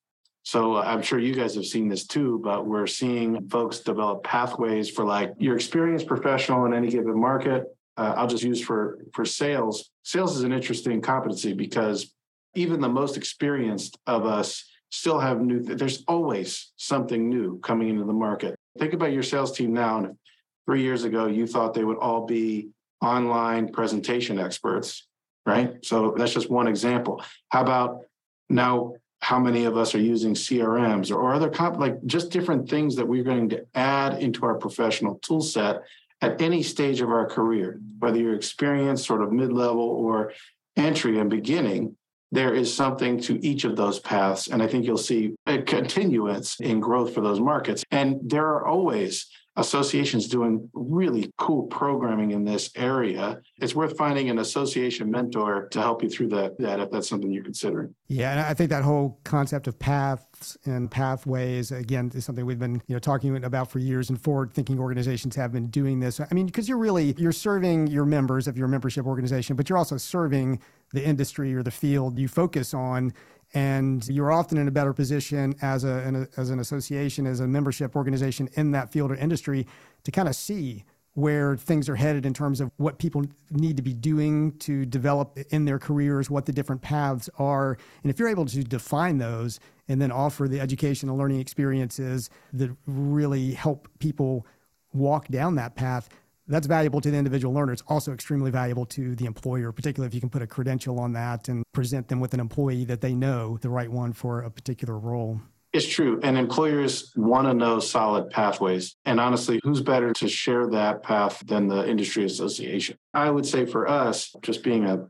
So 0.44 0.76
I'm 0.76 1.00
sure 1.00 1.18
you 1.18 1.34
guys 1.34 1.54
have 1.54 1.64
seen 1.64 1.88
this 1.88 2.06
too, 2.06 2.38
but 2.44 2.66
we're 2.66 2.86
seeing 2.86 3.48
folks 3.48 3.80
develop 3.80 4.22
pathways 4.24 4.90
for 4.90 5.04
like 5.04 5.32
your 5.38 5.56
experienced 5.56 6.06
professional 6.06 6.66
in 6.66 6.74
any 6.74 6.88
given 6.88 7.18
market. 7.18 7.64
Uh, 7.96 8.14
I'll 8.16 8.26
just 8.26 8.42
use 8.42 8.60
for 8.60 8.98
for 9.14 9.24
sales. 9.24 9.90
Sales 10.02 10.36
is 10.36 10.42
an 10.42 10.52
interesting 10.52 11.00
competency 11.00 11.54
because 11.54 12.14
even 12.54 12.80
the 12.80 12.88
most 12.88 13.16
experienced 13.16 13.98
of 14.06 14.26
us 14.26 14.70
still 14.90 15.18
have 15.18 15.40
new, 15.40 15.60
there's 15.60 16.04
always 16.06 16.72
something 16.76 17.28
new 17.28 17.58
coming 17.60 17.88
into 17.88 18.04
the 18.04 18.12
market. 18.12 18.54
Think 18.78 18.92
about 18.92 19.12
your 19.12 19.22
sales 19.22 19.56
team 19.56 19.72
now. 19.72 19.98
And 19.98 20.18
three 20.66 20.82
years 20.82 21.04
ago, 21.04 21.26
you 21.26 21.46
thought 21.46 21.74
they 21.74 21.84
would 21.84 21.98
all 21.98 22.26
be 22.26 22.68
online 23.00 23.72
presentation 23.72 24.38
experts, 24.38 25.06
right? 25.46 25.84
So 25.84 26.14
that's 26.16 26.34
just 26.34 26.50
one 26.50 26.68
example. 26.68 27.22
How 27.48 27.62
about 27.62 28.02
now? 28.48 28.94
How 29.24 29.38
many 29.38 29.64
of 29.64 29.78
us 29.78 29.94
are 29.94 30.00
using 30.00 30.34
CRMs 30.34 31.10
or, 31.10 31.14
or 31.14 31.32
other 31.32 31.48
comp, 31.48 31.78
like 31.78 32.04
just 32.04 32.30
different 32.30 32.68
things 32.68 32.94
that 32.96 33.08
we're 33.08 33.24
going 33.24 33.48
to 33.48 33.64
add 33.74 34.22
into 34.22 34.44
our 34.44 34.54
professional 34.54 35.14
tool 35.22 35.40
set 35.40 35.82
at 36.20 36.42
any 36.42 36.62
stage 36.62 37.00
of 37.00 37.08
our 37.08 37.26
career, 37.26 37.80
whether 38.00 38.18
you're 38.18 38.34
experienced, 38.34 39.06
sort 39.06 39.22
of 39.22 39.32
mid 39.32 39.50
level, 39.50 39.80
or 39.80 40.34
entry 40.76 41.18
and 41.18 41.30
beginning, 41.30 41.96
there 42.32 42.52
is 42.52 42.74
something 42.74 43.18
to 43.22 43.42
each 43.42 43.64
of 43.64 43.76
those 43.76 43.98
paths. 43.98 44.48
And 44.48 44.62
I 44.62 44.66
think 44.66 44.84
you'll 44.84 44.98
see 44.98 45.34
a 45.46 45.62
continuance 45.62 46.60
in 46.60 46.78
growth 46.80 47.14
for 47.14 47.22
those 47.22 47.40
markets. 47.40 47.82
And 47.90 48.20
there 48.22 48.46
are 48.46 48.66
always 48.66 49.26
associations 49.56 50.26
doing 50.26 50.68
really 50.74 51.32
cool 51.38 51.64
programming 51.64 52.32
in 52.32 52.44
this 52.44 52.70
area. 52.74 53.40
It's 53.58 53.74
worth 53.74 53.96
finding 53.96 54.28
an 54.28 54.38
association 54.38 55.10
mentor 55.10 55.68
to 55.68 55.80
help 55.80 56.02
you 56.02 56.10
through 56.10 56.28
that, 56.28 56.58
that 56.58 56.80
if 56.80 56.90
that's 56.90 57.08
something 57.08 57.30
you're 57.30 57.44
considering. 57.44 57.94
Yeah, 58.08 58.32
and 58.32 58.40
I 58.40 58.52
think 58.54 58.70
that 58.70 58.82
whole 58.82 59.20
concept 59.24 59.68
of 59.68 59.78
paths 59.78 60.58
and 60.64 60.90
pathways 60.90 61.70
again 61.70 62.10
is 62.14 62.24
something 62.24 62.44
we've 62.44 62.58
been 62.58 62.82
you 62.86 62.94
know 62.94 62.98
talking 62.98 63.44
about 63.44 63.70
for 63.70 63.78
years 63.78 64.10
and 64.10 64.20
forward 64.20 64.52
thinking 64.52 64.78
organizations 64.78 65.36
have 65.36 65.52
been 65.52 65.68
doing 65.68 66.00
this. 66.00 66.20
I 66.20 66.26
mean, 66.32 66.46
because 66.46 66.68
you're 66.68 66.78
really 66.78 67.14
you're 67.16 67.32
serving 67.32 67.86
your 67.86 68.04
members 68.04 68.48
of 68.48 68.58
your 68.58 68.68
membership 68.68 69.06
organization, 69.06 69.56
but 69.56 69.68
you're 69.68 69.78
also 69.78 69.96
serving 69.96 70.60
the 70.92 71.04
industry 71.04 71.54
or 71.54 71.62
the 71.62 71.70
field 71.70 72.18
you 72.18 72.28
focus 72.28 72.74
on 72.74 73.12
and 73.54 74.06
you're 74.08 74.32
often 74.32 74.58
in 74.58 74.66
a 74.68 74.70
better 74.70 74.92
position 74.92 75.54
as 75.62 75.84
a, 75.84 75.88
an, 75.88 76.28
as 76.36 76.50
an 76.50 76.58
association 76.58 77.26
as 77.26 77.40
a 77.40 77.46
membership 77.46 77.94
organization 77.94 78.48
in 78.54 78.72
that 78.72 78.90
field 78.90 79.12
or 79.12 79.14
industry 79.14 79.66
to 80.02 80.10
kind 80.10 80.28
of 80.28 80.34
see 80.34 80.84
where 81.14 81.56
things 81.56 81.88
are 81.88 81.94
headed 81.94 82.26
in 82.26 82.34
terms 82.34 82.60
of 82.60 82.72
what 82.76 82.98
people 82.98 83.24
need 83.50 83.76
to 83.76 83.82
be 83.82 83.94
doing 83.94 84.50
to 84.58 84.84
develop 84.84 85.38
in 85.50 85.64
their 85.64 85.78
careers, 85.78 86.28
what 86.28 86.44
the 86.44 86.52
different 86.52 86.82
paths 86.82 87.30
are. 87.38 87.78
And 88.02 88.10
if 88.10 88.18
you're 88.18 88.28
able 88.28 88.46
to 88.46 88.64
define 88.64 89.18
those 89.18 89.60
and 89.86 90.02
then 90.02 90.10
offer 90.10 90.48
the 90.48 90.60
education 90.60 91.08
and 91.08 91.16
learning 91.16 91.38
experiences 91.38 92.30
that 92.52 92.76
really 92.86 93.52
help 93.52 93.88
people 94.00 94.44
walk 94.92 95.28
down 95.28 95.54
that 95.54 95.76
path, 95.76 96.08
that's 96.46 96.66
valuable 96.66 97.00
to 97.00 97.10
the 97.10 97.16
individual 97.16 97.54
learner. 97.54 97.72
It's 97.72 97.84
also 97.88 98.12
extremely 98.12 98.50
valuable 98.50 98.86
to 98.86 99.14
the 99.14 99.26
employer, 99.26 99.72
particularly 99.72 100.08
if 100.08 100.14
you 100.14 100.20
can 100.20 100.30
put 100.30 100.42
a 100.42 100.46
credential 100.46 101.00
on 101.00 101.12
that 101.14 101.48
and 101.48 101.64
present 101.72 102.08
them 102.08 102.20
with 102.20 102.34
an 102.34 102.40
employee 102.40 102.84
that 102.84 103.00
they 103.00 103.14
know 103.14 103.58
the 103.58 103.70
right 103.70 103.90
one 103.90 104.12
for 104.12 104.42
a 104.42 104.50
particular 104.50 104.98
role. 104.98 105.40
It's 105.72 105.88
true. 105.88 106.20
And 106.22 106.38
employers 106.38 107.12
want 107.16 107.48
to 107.48 107.54
know 107.54 107.80
solid 107.80 108.30
pathways. 108.30 108.94
And 109.06 109.18
honestly, 109.18 109.58
who's 109.64 109.80
better 109.80 110.12
to 110.12 110.28
share 110.28 110.68
that 110.68 111.02
path 111.02 111.42
than 111.44 111.66
the 111.66 111.88
industry 111.88 112.24
association? 112.24 112.96
I 113.12 113.28
would 113.28 113.44
say 113.44 113.66
for 113.66 113.88
us, 113.88 114.32
just 114.42 114.62
being 114.62 114.84
a, 114.84 115.08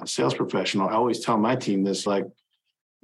a 0.00 0.06
sales 0.06 0.32
professional, 0.32 0.88
I 0.88 0.94
always 0.94 1.20
tell 1.20 1.36
my 1.36 1.56
team 1.56 1.84
this 1.84 2.06
like, 2.06 2.24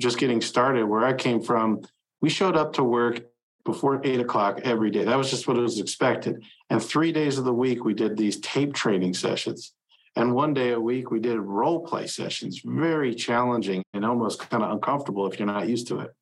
just 0.01 0.19
getting 0.19 0.41
started, 0.41 0.87
where 0.87 1.05
I 1.05 1.13
came 1.13 1.43
from, 1.43 1.83
we 2.21 2.31
showed 2.31 2.57
up 2.57 2.73
to 2.75 2.83
work 2.83 3.21
before 3.64 4.00
eight 4.05 4.20
o'clock 4.20 4.61
every 4.64 4.90
day. 4.90 5.05
That 5.05 5.16
was 5.16 5.31
just 5.31 5.48
what 5.48 5.57
was 5.57 5.81
expected. 5.81 6.44
And 6.70 6.83
three 6.83 7.12
days 7.12 7.38
of 7.38 7.44
the 7.44 7.53
week, 7.53 7.85
we 7.85 7.94
did 7.94 8.16
these 8.16 8.40
tape 8.40 8.74
training 8.74 9.14
sessions. 9.14 9.72
And 10.16 10.35
one 10.35 10.55
day 10.55 10.72
a 10.72 10.81
week, 10.81 11.11
we 11.11 11.18
did 11.18 11.38
role 11.40 11.85
play 11.85 12.07
sessions, 12.07 12.61
very 12.64 13.14
challenging 13.14 13.83
and 13.94 14.05
almost 14.05 14.38
kind 14.38 14.62
of 14.62 14.70
uncomfortable 14.70 15.27
if 15.27 15.38
you're 15.38 15.46
not 15.46 15.68
used 15.68 15.88
to 15.88 16.00
it. 16.00 16.14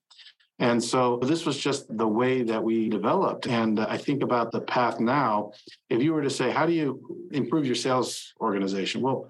And 0.59 0.83
so 0.83 1.19
this 1.23 1.45
was 1.45 1.59
just 1.59 1.95
the 1.97 2.07
way 2.07 2.43
that 2.43 2.63
we 2.63 2.89
developed. 2.89 3.49
And 3.49 3.81
I 3.81 3.97
think 3.97 4.23
about 4.23 4.53
the 4.53 4.61
path 4.61 5.01
now. 5.01 5.53
If 5.91 6.03
you 6.03 6.15
were 6.15 6.23
to 6.23 6.31
say, 6.31 6.51
how 6.51 6.67
do 6.67 6.73
you 6.73 7.29
improve 7.33 7.67
your 7.67 7.75
sales 7.75 8.33
organization? 8.41 9.03
Well, 9.03 9.29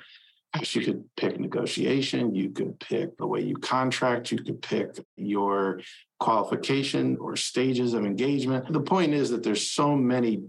you 0.60 0.82
could 0.82 1.04
pick 1.16 1.40
negotiation, 1.40 2.34
you 2.34 2.50
could 2.50 2.78
pick 2.78 3.16
the 3.16 3.26
way 3.26 3.40
you 3.40 3.56
contract, 3.56 4.30
you 4.30 4.38
could 4.38 4.60
pick 4.60 4.98
your 5.16 5.80
qualification 6.20 7.16
or 7.20 7.36
stages 7.36 7.94
of 7.94 8.04
engagement. 8.04 8.70
The 8.72 8.80
point 8.80 9.14
is 9.14 9.30
that 9.30 9.42
there's 9.42 9.70
so 9.70 9.96
many 9.96 10.42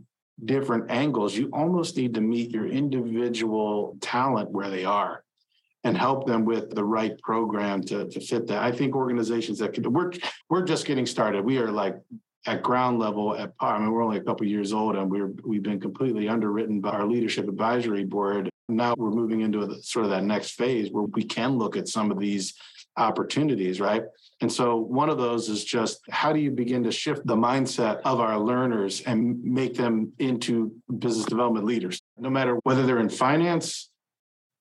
different 0.44 0.92
angles. 0.92 1.36
You 1.36 1.50
almost 1.54 1.96
need 1.96 2.13
to 2.16 2.22
meet 2.22 2.52
your 2.52 2.68
individual 2.68 3.98
talent 4.02 4.52
where 4.52 4.70
they 4.70 4.84
are 4.84 5.24
and 5.86 5.98
help 5.98 6.28
them 6.28 6.46
with 6.46 6.74
the 6.74 6.84
right 6.84 7.18
program 7.22 7.82
to, 7.84 8.08
to 8.10 8.20
fit 8.20 8.48
that. 8.48 8.62
I 8.62 8.72
think 8.72 8.96
organizations 8.96 9.60
that 9.60 9.74
can 9.74 9.92
we're 9.92 10.12
we're 10.50 10.63
just 10.63 10.86
getting 10.86 11.06
started. 11.06 11.44
We 11.44 11.58
are 11.58 11.72
like 11.72 11.96
at 12.46 12.62
ground 12.62 13.00
level 13.00 13.36
at 13.36 13.58
PAR. 13.58 13.76
I 13.76 13.80
mean, 13.80 13.92
we're 13.92 14.04
only 14.04 14.18
a 14.18 14.24
couple 14.24 14.46
years 14.46 14.74
old 14.74 14.96
and 14.96 15.10
we're 15.10 15.32
we've 15.46 15.63
been 15.63 15.80
completely 15.80 16.28
underwritten 16.28 16.82
by 16.82 16.89
our 16.89 17.06
leadership 17.06 17.48
advisory 17.48 18.04
board 18.04 18.50
now 18.69 18.95
we're 18.97 19.12
moving 19.12 19.41
into 19.41 19.62
a, 19.62 19.82
sort 19.82 20.06
of 20.06 20.12
that 20.12 20.23
next 20.23 20.52
phase 20.52 20.91
where 20.91 21.04
we 21.04 21.23
can 21.23 21.58
look 21.58 21.76
at 21.76 21.88
some 21.88 22.12
of 22.12 22.19
these 22.19 22.54
opportunities, 22.97 23.80
right? 23.80 24.04
And 24.41 24.52
so 24.52 24.78
one 24.78 25.10
of 25.10 25.17
those 25.17 25.49
is 25.49 25.63
just 25.63 26.02
how 26.10 26.34
do 26.34 26.39
you 26.39 26.52
begin 26.52 26.84
to 26.84 26.91
shift 26.91 27.26
the 27.26 27.36
mindset 27.36 28.02
of 28.06 28.19
our 28.19 28.39
learners 28.39 29.02
and 29.02 29.43
make 29.43 29.76
them 29.76 30.12
into 30.19 30.73
business 30.99 31.26
development 31.26 31.65
leaders, 31.65 32.02
no 32.17 32.30
matter 32.30 32.60
whether 32.63 32.86
they're 32.86 32.99
in 32.99 33.10
finance, 33.10 33.89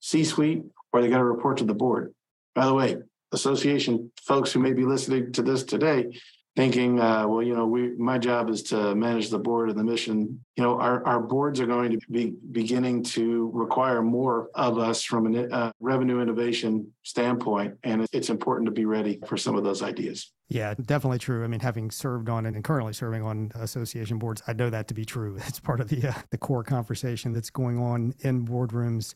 C 0.00 0.24
suite, 0.24 0.62
or 0.92 1.00
they 1.00 1.08
got 1.08 1.18
to 1.18 1.24
report 1.24 1.58
to 1.58 1.64
the 1.64 1.74
board. 1.74 2.14
By 2.54 2.66
the 2.66 2.74
way, 2.74 2.96
association 3.32 4.12
folks 4.20 4.52
who 4.52 4.60
may 4.60 4.72
be 4.72 4.84
listening 4.84 5.32
to 5.32 5.42
this 5.42 5.64
today, 5.64 6.18
thinking, 6.56 7.00
uh, 7.00 7.26
well, 7.26 7.42
you 7.42 7.54
know, 7.54 7.66
we 7.66 7.94
my 7.96 8.18
job 8.18 8.50
is 8.50 8.62
to 8.64 8.94
manage 8.94 9.30
the 9.30 9.38
board 9.38 9.70
and 9.70 9.78
the 9.78 9.84
mission. 9.84 10.44
You 10.56 10.64
know, 10.64 10.78
our, 10.80 11.04
our 11.06 11.20
boards 11.20 11.60
are 11.60 11.66
going 11.66 11.92
to 11.92 11.98
be 12.10 12.34
beginning 12.52 13.04
to 13.04 13.50
require 13.54 14.02
more 14.02 14.50
of 14.54 14.78
us 14.78 15.02
from 15.02 15.34
a 15.34 15.46
uh, 15.48 15.72
revenue 15.80 16.20
innovation 16.20 16.92
standpoint, 17.02 17.74
and 17.84 18.06
it's 18.12 18.30
important 18.30 18.66
to 18.66 18.72
be 18.72 18.84
ready 18.84 19.18
for 19.26 19.36
some 19.36 19.56
of 19.56 19.64
those 19.64 19.82
ideas. 19.82 20.32
Yeah, 20.48 20.74
definitely 20.74 21.18
true. 21.18 21.44
I 21.44 21.46
mean, 21.46 21.60
having 21.60 21.90
served 21.90 22.28
on 22.28 22.44
and 22.44 22.62
currently 22.62 22.92
serving 22.92 23.22
on 23.22 23.50
association 23.54 24.18
boards, 24.18 24.42
I 24.46 24.52
know 24.52 24.68
that 24.68 24.88
to 24.88 24.94
be 24.94 25.04
true. 25.04 25.38
It's 25.46 25.60
part 25.60 25.80
of 25.80 25.88
the 25.88 26.08
uh, 26.08 26.14
the 26.30 26.38
core 26.38 26.64
conversation 26.64 27.32
that's 27.32 27.50
going 27.50 27.78
on 27.78 28.14
in 28.20 28.46
boardrooms. 28.46 29.14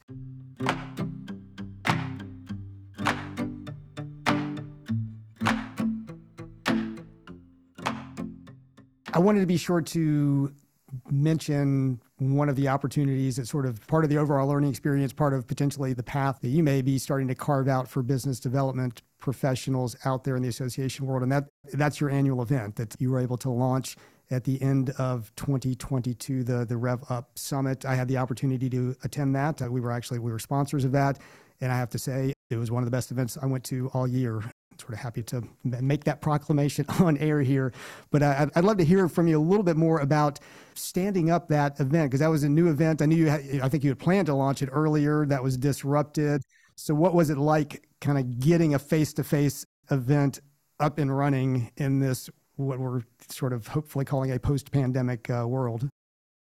I 9.16 9.18
wanted 9.18 9.40
to 9.40 9.46
be 9.46 9.56
sure 9.56 9.80
to 9.80 10.52
mention 11.10 12.02
one 12.18 12.50
of 12.50 12.56
the 12.56 12.68
opportunities 12.68 13.36
that's 13.36 13.48
sort 13.48 13.64
of 13.64 13.84
part 13.86 14.04
of 14.04 14.10
the 14.10 14.18
overall 14.18 14.46
learning 14.46 14.68
experience, 14.68 15.10
part 15.10 15.32
of 15.32 15.46
potentially 15.46 15.94
the 15.94 16.02
path 16.02 16.40
that 16.42 16.48
you 16.48 16.62
may 16.62 16.82
be 16.82 16.98
starting 16.98 17.26
to 17.28 17.34
carve 17.34 17.66
out 17.66 17.88
for 17.88 18.02
business 18.02 18.38
development 18.38 19.00
professionals 19.18 19.96
out 20.04 20.24
there 20.24 20.36
in 20.36 20.42
the 20.42 20.50
association 20.50 21.06
world. 21.06 21.22
And 21.22 21.32
that 21.32 21.44
that's 21.72 21.98
your 21.98 22.10
annual 22.10 22.42
event 22.42 22.76
that 22.76 22.94
you 22.98 23.10
were 23.10 23.18
able 23.18 23.38
to 23.38 23.48
launch 23.48 23.96
at 24.30 24.44
the 24.44 24.60
end 24.60 24.90
of 24.98 25.34
2022, 25.36 26.44
the, 26.44 26.66
the 26.66 26.76
Rev 26.76 27.02
Up 27.08 27.30
Summit. 27.38 27.86
I 27.86 27.94
had 27.94 28.08
the 28.08 28.18
opportunity 28.18 28.68
to 28.68 28.94
attend 29.02 29.34
that. 29.34 29.62
We 29.62 29.80
were 29.80 29.92
actually, 29.92 30.18
we 30.18 30.30
were 30.30 30.38
sponsors 30.38 30.84
of 30.84 30.92
that. 30.92 31.20
And 31.62 31.72
I 31.72 31.78
have 31.78 31.88
to 31.90 31.98
say, 31.98 32.34
it 32.50 32.56
was 32.56 32.70
one 32.70 32.82
of 32.82 32.86
the 32.86 32.94
best 32.94 33.10
events 33.10 33.38
I 33.40 33.46
went 33.46 33.64
to 33.64 33.88
all 33.94 34.06
year 34.06 34.42
sort 34.80 34.92
of 34.92 34.98
happy 34.98 35.22
to 35.24 35.42
make 35.64 36.04
that 36.04 36.20
proclamation 36.20 36.84
on 37.00 37.16
air 37.18 37.40
here. 37.40 37.72
But 38.10 38.22
uh, 38.22 38.46
I'd 38.54 38.64
love 38.64 38.78
to 38.78 38.84
hear 38.84 39.08
from 39.08 39.28
you 39.28 39.38
a 39.38 39.42
little 39.42 39.64
bit 39.64 39.76
more 39.76 40.00
about 40.00 40.40
standing 40.74 41.30
up 41.30 41.48
that 41.48 41.78
event 41.80 42.10
because 42.10 42.20
that 42.20 42.28
was 42.28 42.42
a 42.42 42.48
new 42.48 42.68
event. 42.68 43.02
I 43.02 43.06
knew 43.06 43.16
you 43.16 43.28
had, 43.28 43.60
I 43.62 43.68
think 43.68 43.84
you 43.84 43.90
had 43.90 43.98
planned 43.98 44.26
to 44.26 44.34
launch 44.34 44.62
it 44.62 44.68
earlier. 44.72 45.26
That 45.26 45.42
was 45.42 45.56
disrupted. 45.56 46.42
So 46.76 46.94
what 46.94 47.14
was 47.14 47.30
it 47.30 47.38
like 47.38 47.88
kind 48.00 48.18
of 48.18 48.38
getting 48.38 48.74
a 48.74 48.78
face-to-face 48.78 49.64
event 49.90 50.40
up 50.78 50.98
and 50.98 51.16
running 51.16 51.70
in 51.76 52.00
this 52.00 52.28
what 52.56 52.78
we're 52.78 53.02
sort 53.28 53.52
of 53.52 53.66
hopefully 53.66 54.04
calling 54.04 54.32
a 54.32 54.38
post-pandemic 54.38 55.28
uh, 55.30 55.46
world? 55.46 55.88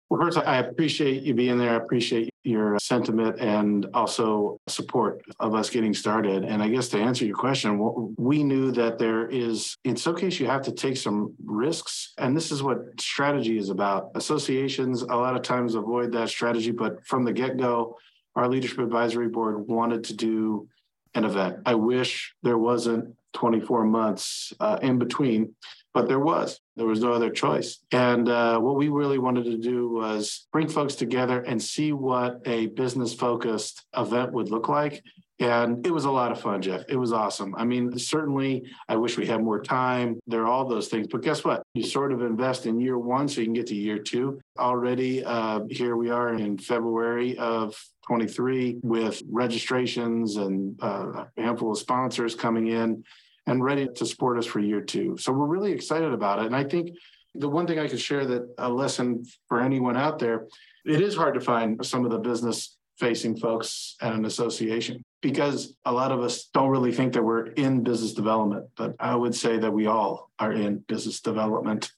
Well, 0.10 0.22
first, 0.22 0.38
I 0.38 0.58
appreciate 0.58 1.24
you 1.24 1.34
being 1.34 1.58
there. 1.58 1.72
I 1.72 1.76
appreciate 1.76 2.30
your 2.48 2.78
sentiment 2.80 3.40
and 3.40 3.88
also 3.94 4.60
support 4.68 5.22
of 5.40 5.54
us 5.54 5.70
getting 5.70 5.94
started. 5.94 6.44
And 6.44 6.64
I 6.64 6.70
guess 6.70 6.88
to 6.90 7.00
answer 7.00 7.26
your 7.26 7.36
question, 7.36 8.16
we 8.18 8.44
knew 8.44 8.72
that 8.72 8.98
there 8.98 9.28
is, 9.28 9.78
in 9.84 9.96
some 9.96 10.16
case, 10.16 10.40
you 10.40 10.48
have 10.48 10.64
to 10.64 10.72
take 10.72 10.98
some 10.98 11.34
risks. 11.46 12.14
And 12.18 12.36
this 12.36 12.52
is 12.52 12.64
what 12.64 12.80
strategy 13.00 13.58
is 13.58 13.70
about. 13.70 14.12
Associations, 14.16 15.02
a 15.02 15.08
lot 15.08 15.36
of 15.36 15.42
times, 15.42 15.76
avoid 15.76 16.12
that 16.14 16.30
strategy. 16.30 16.72
But 16.72 17.06
from 17.06 17.24
the 17.24 17.34
get 17.34 17.58
go, 17.58 17.98
our 18.36 18.48
leadership 18.48 18.80
advisory 18.80 19.28
board 19.28 19.68
wanted 19.68 20.04
to 20.06 20.16
do 20.16 20.68
an 21.16 21.26
event. 21.26 21.58
I 21.66 21.76
wish 21.76 22.34
there 22.44 22.58
wasn't 22.58 23.16
24 23.34 23.86
months 23.86 24.54
uh, 24.60 24.80
in 24.82 24.98
between 24.98 25.54
but 25.98 26.08
there 26.08 26.20
was 26.20 26.60
there 26.78 26.86
was 26.86 27.02
no 27.02 27.12
other 27.12 27.30
choice 27.30 27.80
and 27.92 28.30
uh, 28.30 28.58
what 28.60 28.76
we 28.76 28.88
really 28.90 29.20
wanted 29.20 29.46
to 29.46 29.58
do 29.58 29.90
was 29.90 30.48
bring 30.52 30.68
folks 30.68 30.96
together 30.96 31.42
and 31.42 31.62
see 31.62 31.92
what 31.92 32.42
a 32.46 32.68
business 32.68 33.14
focused 33.14 33.86
event 33.96 34.32
would 34.32 34.50
look 34.50 34.70
like 34.70 35.04
And 35.40 35.86
it 35.86 35.92
was 35.92 36.06
a 36.06 36.12
lot 36.12 36.32
of 36.32 36.42
fun, 36.42 36.62
Jeff. 36.62 36.82
It 36.90 36.96
was 36.96 37.14
awesome. 37.14 37.54
I 37.56 37.64
mean, 37.64 37.98
certainly, 37.98 38.64
I 38.90 38.96
wish 38.96 39.18
we 39.18 39.28
had 39.28 39.44
more 39.44 39.62
time. 39.62 40.20
There 40.26 40.42
are 40.42 40.48
all 40.48 40.66
those 40.66 40.88
things. 40.88 41.08
But 41.08 41.22
guess 41.22 41.44
what? 41.44 41.62
You 41.76 41.84
sort 41.84 42.12
of 42.12 42.22
invest 42.22 42.66
in 42.66 42.80
year 42.80 42.98
one 42.98 43.28
so 43.28 43.42
you 43.42 43.48
can 43.48 43.54
get 43.54 43.68
to 43.68 43.76
year 43.76 44.00
two. 44.00 44.40
Already, 44.58 45.24
uh, 45.24 45.62
here 45.70 45.96
we 45.96 46.10
are 46.10 46.34
in 46.34 46.58
February 46.58 47.38
of 47.38 47.76
23 48.08 48.78
with 48.82 49.22
registrations 49.30 50.38
and 50.38 50.82
uh, 50.82 51.26
a 51.38 51.42
handful 51.42 51.72
of 51.72 51.78
sponsors 51.78 52.34
coming 52.34 52.68
in 52.68 53.04
and 53.48 53.64
ready 53.64 53.88
to 53.96 54.06
support 54.06 54.38
us 54.38 54.46
for 54.46 54.60
year 54.60 54.82
two. 54.82 55.18
So 55.18 55.32
we're 55.32 55.48
really 55.48 55.72
excited 55.72 56.14
about 56.14 56.40
it. 56.40 56.46
And 56.46 56.56
I 56.56 56.64
think 56.64 56.92
the 57.34 57.50
one 57.50 57.66
thing 57.66 57.80
I 57.80 57.88
could 57.88 58.00
share 58.00 58.26
that 58.26 58.54
a 58.58 58.70
lesson 58.70 59.26
for 59.48 59.62
anyone 59.62 59.98
out 59.98 60.20
there, 60.20 60.48
it 60.86 61.02
is 61.02 61.16
hard 61.16 61.34
to 61.36 61.42
find 61.42 61.84
some 61.86 62.06
of 62.06 62.12
the 62.12 62.20
business 62.20 62.78
facing 63.00 63.38
folks 63.38 63.96
at 64.02 64.14
an 64.14 64.26
association 64.26 65.04
because 65.22 65.76
a 65.86 65.92
lot 65.92 66.12
of 66.12 66.22
us 66.22 66.50
don't 66.54 66.70
really 66.70 66.92
think 66.92 67.14
that 67.14 67.24
we're 67.24 67.48
in 67.48 67.84
business 67.84 68.14
development, 68.14 68.66
but 68.76 68.96
I 69.00 69.16
would 69.16 69.36
say 69.36 69.58
that 69.58 69.72
we 69.72 69.88
all 69.88 70.32
are 70.40 70.52
in 70.52 70.80
business 70.88 71.22
development. 71.22 71.92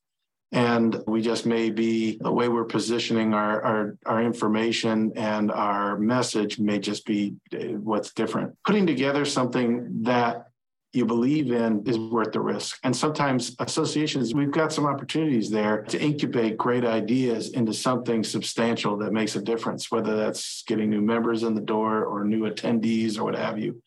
And 0.52 1.04
we 1.06 1.22
just 1.22 1.46
may 1.46 1.70
be 1.70 2.18
the 2.20 2.32
way 2.32 2.50
we're 2.50 2.66
positioning 2.66 3.36
our, 3.36 3.62
our, 3.62 3.98
our 4.08 4.24
information 4.24 5.14
and 5.16 5.52
our 5.52 5.98
message 6.00 6.58
may 6.58 6.80
just 6.80 7.06
be 7.06 7.36
uh, 7.54 7.78
what's 7.78 8.14
different. 8.14 8.58
Putting 8.66 8.88
together 8.88 9.26
something 9.26 10.02
that 10.04 10.49
you 10.92 11.06
believe 11.06 11.52
in 11.52 11.84
is 11.86 11.98
worth 11.98 12.32
the 12.32 12.40
risk. 12.40 12.80
And 12.84 12.96
sometimes 12.96 13.56
associations, 13.60 14.34
we've 14.34 14.52
got 14.52 14.74
some 14.74 14.86
opportunities 14.86 15.50
there 15.50 15.84
to 15.84 16.02
incubate 16.02 16.58
great 16.58 16.84
ideas 16.84 17.50
into 17.52 17.74
something 17.74 18.24
substantial 18.24 18.98
that 18.98 19.14
makes 19.14 19.36
a 19.36 19.42
difference, 19.42 19.92
whether 19.92 20.16
that's 20.16 20.64
getting 20.64 20.90
new 20.90 21.02
members 21.02 21.44
in 21.44 21.54
the 21.54 21.62
door 21.62 22.06
or 22.06 22.24
new 22.24 22.50
attendees 22.50 23.20
or 23.20 23.24
what 23.26 23.36
have 23.36 23.60
you. 23.60 23.82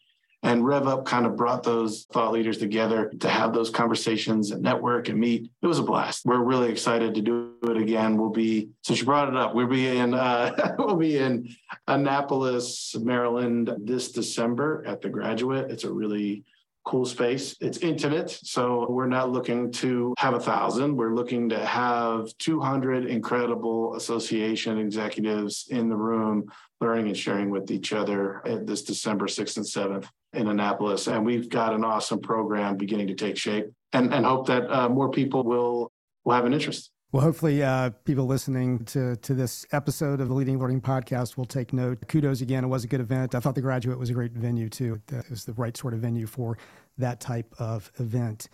And 0.45 0.67
Rev 0.67 0.89
Up 0.89 1.05
kind 1.05 1.25
of 1.25 1.37
brought 1.37 1.63
those 1.63 2.05
thought 2.13 2.33
leaders 2.33 2.59
together 2.59 3.13
to 3.21 3.29
have 3.29 3.53
those 3.53 3.71
conversations 3.71 4.51
and 4.51 4.61
network 4.61 5.09
and 5.09 5.19
meet. 5.19 5.49
It 5.63 5.67
was 5.67 5.79
a 5.79 5.85
blast. 5.85 6.25
We're 6.25 6.43
really 6.43 6.69
excited 6.69 7.15
to 7.15 7.23
do 7.23 7.55
it 7.63 7.77
again. 7.77 8.17
We'll 8.17 8.31
be 8.31 8.71
since 8.83 8.99
you 8.99 9.07
brought 9.07 9.29
it 9.29 9.37
up, 9.37 9.55
we'll 9.55 9.69
be 9.69 9.87
in 9.87 10.15
uh, 10.15 10.75
we'll 10.79 10.97
be 10.97 11.19
in 11.19 11.49
Annapolis, 11.87 12.97
Maryland 12.99 13.73
this 13.79 14.11
December 14.11 14.83
at 14.85 15.01
the 15.01 15.09
Graduate. 15.09 15.71
It's 15.71 15.85
a 15.85 15.93
really 15.93 16.45
cool 16.85 17.05
space. 17.05 17.57
It's 17.61 17.79
intimate. 17.79 18.31
So 18.31 18.87
we're 18.91 19.07
not 19.07 19.31
looking 19.31 19.71
to 19.73 20.15
have 20.19 20.35
a 20.35 20.41
thousand. 20.41 20.97
We're 20.97 21.15
looking 21.15 21.49
to 21.51 21.65
have 21.65 22.37
200 22.39 23.07
incredible 23.07 23.95
association 23.95 24.79
executives 24.79 25.67
in 25.71 25.89
the 25.89 25.97
room 25.97 26.51
learning 26.81 27.07
and 27.07 27.17
sharing 27.17 27.51
with 27.51 27.71
each 27.71 27.93
other 27.93 28.43
this 28.65 28.83
December 28.83 29.27
6th 29.27 29.57
and 29.57 29.67
7th 29.67 30.09
in 30.33 30.49
Annapolis. 30.49 31.07
And 31.07 31.25
we've 31.25 31.49
got 31.49 31.75
an 31.75 31.85
awesome 31.85 32.21
program 32.21 32.77
beginning 32.77 33.07
to 33.09 33.15
take 33.15 33.37
shape 33.37 33.67
and, 33.93 34.13
and 34.13 34.27
hope 34.27 34.49
that 34.49 34.69
uh, 34.71 34.89
more 34.89 35.11
people 35.11 35.45
will, 35.45 35.93
will 36.25 36.35
have 36.35 36.47
an 36.47 36.55
interest. 36.55 36.91
Well, 37.13 37.23
hopefully, 37.23 37.63
uh, 37.63 37.91
people 38.07 38.25
listening 38.25 38.87
to, 38.87 39.17
to 39.17 39.35
this 39.35 39.67
episode 39.71 40.23
of 40.23 40.29
the 40.29 40.35
Leading 40.35 40.59
Learning 40.59 40.81
Podcast 40.81 41.37
will 41.37 41.45
take 41.45 41.75
note. 41.75 42.09
Kudos 42.09 42.41
again. 42.41 42.65
It 42.65 42.69
was 42.69 42.85
a 42.85 42.87
good 42.87 43.03
event. 43.03 43.35
I 43.35 43.41
thought 43.41 43.55
the 43.55 43.61
graduate 43.61 43.99
was 43.99 44.09
a 44.09 44.15
great 44.15 44.33
venue, 44.33 44.71
too. 44.71 44.99
It 45.13 45.29
was 45.29 45.45
the 45.45 45.53
right 45.53 45.77
sort 45.77 45.93
of 45.93 46.01
venue 46.01 46.27
for 46.27 46.57
that 46.97 47.21
type 47.21 47.55
of 47.59 47.93
event. 47.99 48.49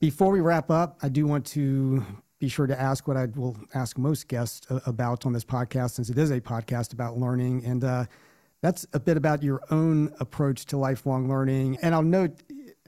Before 0.00 0.32
we 0.32 0.40
wrap 0.40 0.72
up, 0.72 0.98
I 1.04 1.08
do 1.08 1.24
want 1.28 1.46
to 1.46 2.04
be 2.40 2.48
sure 2.48 2.66
to 2.66 2.78
ask 2.78 3.06
what 3.06 3.16
I 3.16 3.26
will 3.26 3.56
ask 3.74 3.96
most 3.96 4.26
guests 4.26 4.66
about 4.86 5.24
on 5.24 5.32
this 5.32 5.44
podcast, 5.44 5.92
since 5.92 6.10
it 6.10 6.18
is 6.18 6.32
a 6.32 6.40
podcast 6.40 6.94
about 6.94 7.16
learning. 7.16 7.64
And 7.64 7.84
uh, 7.84 8.06
that's 8.60 8.84
a 8.92 8.98
bit 8.98 9.16
about 9.16 9.40
your 9.44 9.60
own 9.70 10.12
approach 10.18 10.66
to 10.66 10.76
lifelong 10.76 11.28
learning. 11.28 11.78
And 11.80 11.94
I'll 11.94 12.02
note 12.02 12.42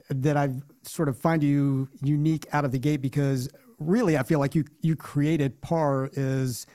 that 0.09 0.35
I 0.35 0.49
sort 0.83 1.07
of 1.07 1.17
find 1.17 1.41
you 1.41 1.87
unique 2.03 2.45
out 2.51 2.65
of 2.65 2.73
the 2.73 2.79
gate 2.79 3.01
because 3.01 3.47
really, 3.79 4.17
I 4.17 4.23
feel 4.23 4.39
like 4.39 4.55
you 4.55 4.65
you 4.81 4.95
created 4.95 5.61
PAR 5.61 6.09
is 6.13 6.65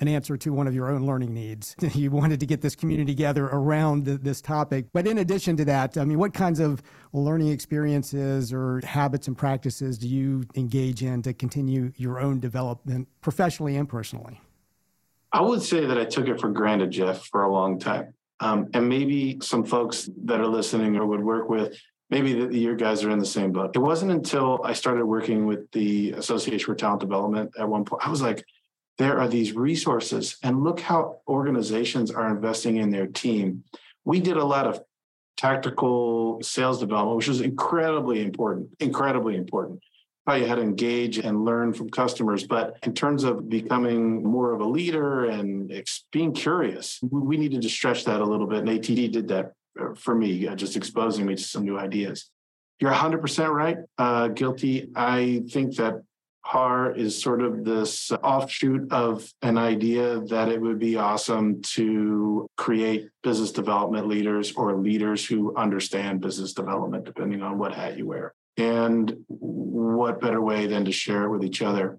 an 0.00 0.08
answer 0.08 0.36
to 0.36 0.52
one 0.52 0.66
of 0.66 0.74
your 0.74 0.90
own 0.90 1.04
learning 1.06 1.34
needs. 1.34 1.74
you 1.94 2.10
wanted 2.10 2.40
to 2.40 2.46
get 2.46 2.60
this 2.60 2.76
community 2.76 3.12
together 3.12 3.46
around 3.46 4.04
this 4.04 4.40
topic. 4.40 4.86
But 4.92 5.06
in 5.06 5.18
addition 5.18 5.56
to 5.56 5.64
that, 5.66 5.98
I 5.98 6.04
mean, 6.04 6.18
what 6.18 6.32
kinds 6.32 6.60
of 6.60 6.82
learning 7.12 7.48
experiences 7.48 8.52
or 8.52 8.80
habits 8.84 9.26
and 9.26 9.36
practices 9.36 9.98
do 9.98 10.08
you 10.08 10.44
engage 10.54 11.02
in 11.02 11.22
to 11.22 11.32
continue 11.32 11.92
your 11.96 12.20
own 12.20 12.38
development 12.40 13.08
professionally 13.20 13.76
and 13.76 13.88
personally? 13.88 14.40
I 15.32 15.42
would 15.42 15.62
say 15.62 15.84
that 15.84 15.98
I 15.98 16.04
took 16.04 16.28
it 16.28 16.40
for 16.40 16.48
granted, 16.48 16.90
Jeff, 16.90 17.26
for 17.26 17.42
a 17.42 17.52
long 17.52 17.78
time. 17.78 18.14
Um, 18.40 18.68
and 18.72 18.88
maybe 18.88 19.38
some 19.42 19.64
folks 19.64 20.08
that 20.24 20.40
are 20.40 20.46
listening 20.46 20.96
or 20.96 21.06
would 21.06 21.22
work 21.22 21.48
with 21.48 21.76
maybe 22.10 22.32
the, 22.32 22.56
your 22.56 22.76
guys 22.76 23.04
are 23.04 23.10
in 23.10 23.18
the 23.18 23.26
same 23.26 23.52
boat. 23.52 23.74
It 23.74 23.80
wasn't 23.80 24.12
until 24.12 24.60
I 24.64 24.72
started 24.72 25.04
working 25.04 25.46
with 25.46 25.70
the 25.72 26.12
Association 26.12 26.66
for 26.66 26.74
Talent 26.74 27.00
Development 27.00 27.52
at 27.58 27.68
one 27.68 27.84
point, 27.84 28.06
I 28.06 28.10
was 28.10 28.22
like, 28.22 28.44
there 28.98 29.18
are 29.20 29.28
these 29.28 29.52
resources, 29.52 30.38
and 30.42 30.64
look 30.64 30.80
how 30.80 31.20
organizations 31.28 32.10
are 32.10 32.28
investing 32.28 32.78
in 32.78 32.90
their 32.90 33.06
team. 33.06 33.62
We 34.04 34.18
did 34.20 34.36
a 34.36 34.44
lot 34.44 34.66
of 34.66 34.80
tactical 35.36 36.40
sales 36.42 36.80
development, 36.80 37.16
which 37.16 37.28
was 37.28 37.40
incredibly 37.40 38.22
important, 38.22 38.70
incredibly 38.80 39.36
important. 39.36 39.80
How 40.26 40.34
you 40.34 40.46
had 40.46 40.56
to 40.56 40.62
engage 40.62 41.18
and 41.18 41.44
learn 41.44 41.72
from 41.72 41.88
customers. 41.88 42.46
But 42.46 42.76
in 42.82 42.92
terms 42.92 43.24
of 43.24 43.48
becoming 43.48 44.22
more 44.22 44.52
of 44.52 44.60
a 44.60 44.64
leader 44.64 45.24
and 45.24 45.72
being 46.12 46.32
curious, 46.32 46.98
we 47.02 47.38
needed 47.38 47.62
to 47.62 47.68
stretch 47.70 48.04
that 48.04 48.20
a 48.20 48.24
little 48.24 48.46
bit. 48.46 48.58
And 48.58 48.68
ATD 48.68 49.12
did 49.12 49.28
that 49.28 49.52
for 49.96 50.14
me, 50.14 50.46
uh, 50.46 50.54
just 50.54 50.76
exposing 50.76 51.26
me 51.26 51.34
to 51.34 51.42
some 51.42 51.64
new 51.64 51.78
ideas. 51.78 52.30
You're 52.80 52.92
100% 52.92 53.48
right. 53.50 53.78
Uh, 53.96 54.28
guilty. 54.28 54.88
I 54.94 55.42
think 55.50 55.76
that 55.76 56.02
PAR 56.44 56.94
is 56.94 57.20
sort 57.20 57.42
of 57.42 57.64
this 57.64 58.10
offshoot 58.10 58.90
of 58.92 59.30
an 59.42 59.58
idea 59.58 60.20
that 60.20 60.48
it 60.48 60.60
would 60.60 60.78
be 60.78 60.96
awesome 60.96 61.60
to 61.62 62.48
create 62.56 63.08
business 63.22 63.52
development 63.52 64.08
leaders 64.08 64.52
or 64.52 64.76
leaders 64.76 65.26
who 65.26 65.54
understand 65.56 66.20
business 66.20 66.54
development, 66.54 67.04
depending 67.04 67.42
on 67.42 67.58
what 67.58 67.74
hat 67.74 67.98
you 67.98 68.06
wear. 68.06 68.32
And 68.56 69.14
what 69.28 70.20
better 70.20 70.40
way 70.40 70.66
than 70.66 70.84
to 70.86 70.92
share 70.92 71.24
it 71.24 71.30
with 71.30 71.44
each 71.44 71.60
other? 71.60 71.98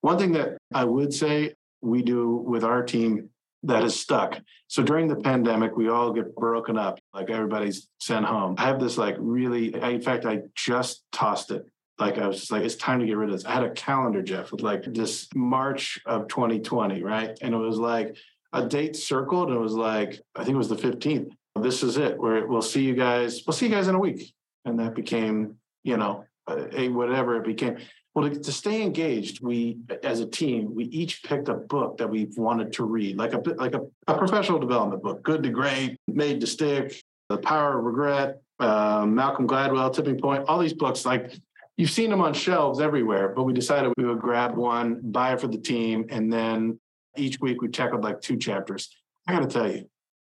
One 0.00 0.18
thing 0.18 0.32
that 0.32 0.58
I 0.72 0.84
would 0.84 1.12
say 1.12 1.54
we 1.80 2.02
do 2.02 2.36
with 2.36 2.64
our 2.64 2.82
team 2.82 3.30
that 3.64 3.84
is 3.84 3.98
stuck. 3.98 4.40
So 4.68 4.82
during 4.82 5.06
the 5.06 5.16
pandemic, 5.16 5.76
we 5.76 5.88
all 5.88 6.12
get 6.12 6.34
broken 6.34 6.76
up, 6.76 6.98
like 7.14 7.30
everybody's 7.30 7.88
sent 8.00 8.24
home. 8.24 8.54
I 8.58 8.62
have 8.62 8.80
this 8.80 8.98
like 8.98 9.16
really, 9.18 9.80
I, 9.80 9.90
in 9.90 10.02
fact, 10.02 10.24
I 10.24 10.42
just 10.54 11.04
tossed 11.12 11.50
it. 11.50 11.66
Like 11.98 12.18
I 12.18 12.26
was 12.26 12.40
just 12.40 12.50
like, 12.50 12.64
it's 12.64 12.76
time 12.76 13.00
to 13.00 13.06
get 13.06 13.16
rid 13.16 13.28
of 13.28 13.36
this. 13.36 13.44
I 13.44 13.52
had 13.52 13.64
a 13.64 13.70
calendar, 13.70 14.22
Jeff, 14.22 14.50
with 14.50 14.62
like 14.62 14.82
this 14.86 15.28
March 15.34 16.00
of 16.06 16.26
2020, 16.28 17.02
right? 17.02 17.38
And 17.42 17.54
it 17.54 17.58
was 17.58 17.78
like 17.78 18.16
a 18.52 18.66
date 18.66 18.96
circled. 18.96 19.48
And 19.48 19.56
it 19.56 19.60
was 19.60 19.74
like, 19.74 20.20
I 20.34 20.42
think 20.42 20.54
it 20.54 20.58
was 20.58 20.68
the 20.68 20.76
15th. 20.76 21.30
This 21.60 21.82
is 21.82 21.98
it. 21.98 22.18
Where 22.18 22.46
we'll 22.46 22.62
see 22.62 22.82
you 22.82 22.94
guys. 22.94 23.42
We'll 23.46 23.54
see 23.54 23.66
you 23.66 23.74
guys 23.74 23.88
in 23.88 23.94
a 23.94 24.00
week. 24.00 24.32
And 24.64 24.80
that 24.80 24.94
became, 24.94 25.56
you 25.84 25.96
know, 25.96 26.24
a, 26.48 26.88
whatever 26.88 27.36
it 27.36 27.44
became. 27.44 27.76
Well, 28.14 28.28
to, 28.28 28.38
to, 28.38 28.52
stay 28.52 28.82
engaged, 28.82 29.42
we 29.42 29.78
as 30.02 30.20
a 30.20 30.26
team, 30.26 30.74
we 30.74 30.84
each 30.84 31.22
picked 31.22 31.48
a 31.48 31.54
book 31.54 31.96
that 31.96 32.10
we 32.10 32.28
wanted 32.36 32.72
to 32.74 32.84
read, 32.84 33.16
like 33.16 33.32
a 33.32 33.38
like 33.56 33.74
a, 33.74 33.80
a 34.06 34.18
professional 34.18 34.58
development 34.58 35.02
book, 35.02 35.22
Good 35.22 35.42
to 35.44 35.48
Great, 35.48 35.96
Made 36.08 36.40
to 36.42 36.46
Stick, 36.46 37.02
The 37.30 37.38
Power 37.38 37.78
of 37.78 37.84
Regret, 37.84 38.42
uh, 38.60 39.06
Malcolm 39.06 39.48
Gladwell, 39.48 39.94
Tipping 39.94 40.18
Point, 40.18 40.44
all 40.46 40.58
these 40.58 40.74
books. 40.74 41.06
Like 41.06 41.34
you've 41.78 41.90
seen 41.90 42.10
them 42.10 42.20
on 42.20 42.34
shelves 42.34 42.80
everywhere, 42.80 43.30
but 43.30 43.44
we 43.44 43.54
decided 43.54 43.94
we 43.96 44.04
would 44.04 44.20
grab 44.20 44.56
one, 44.56 45.00
buy 45.02 45.32
it 45.32 45.40
for 45.40 45.48
the 45.48 45.58
team, 45.58 46.04
and 46.10 46.30
then 46.30 46.78
each 47.16 47.40
week 47.40 47.62
we 47.62 47.68
tackled 47.68 48.04
like 48.04 48.20
two 48.20 48.36
chapters. 48.36 48.94
I 49.26 49.32
got 49.32 49.40
to 49.40 49.48
tell 49.48 49.70
you, 49.70 49.88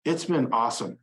it's 0.06 0.24
been 0.24 0.48
awesome. 0.52 0.98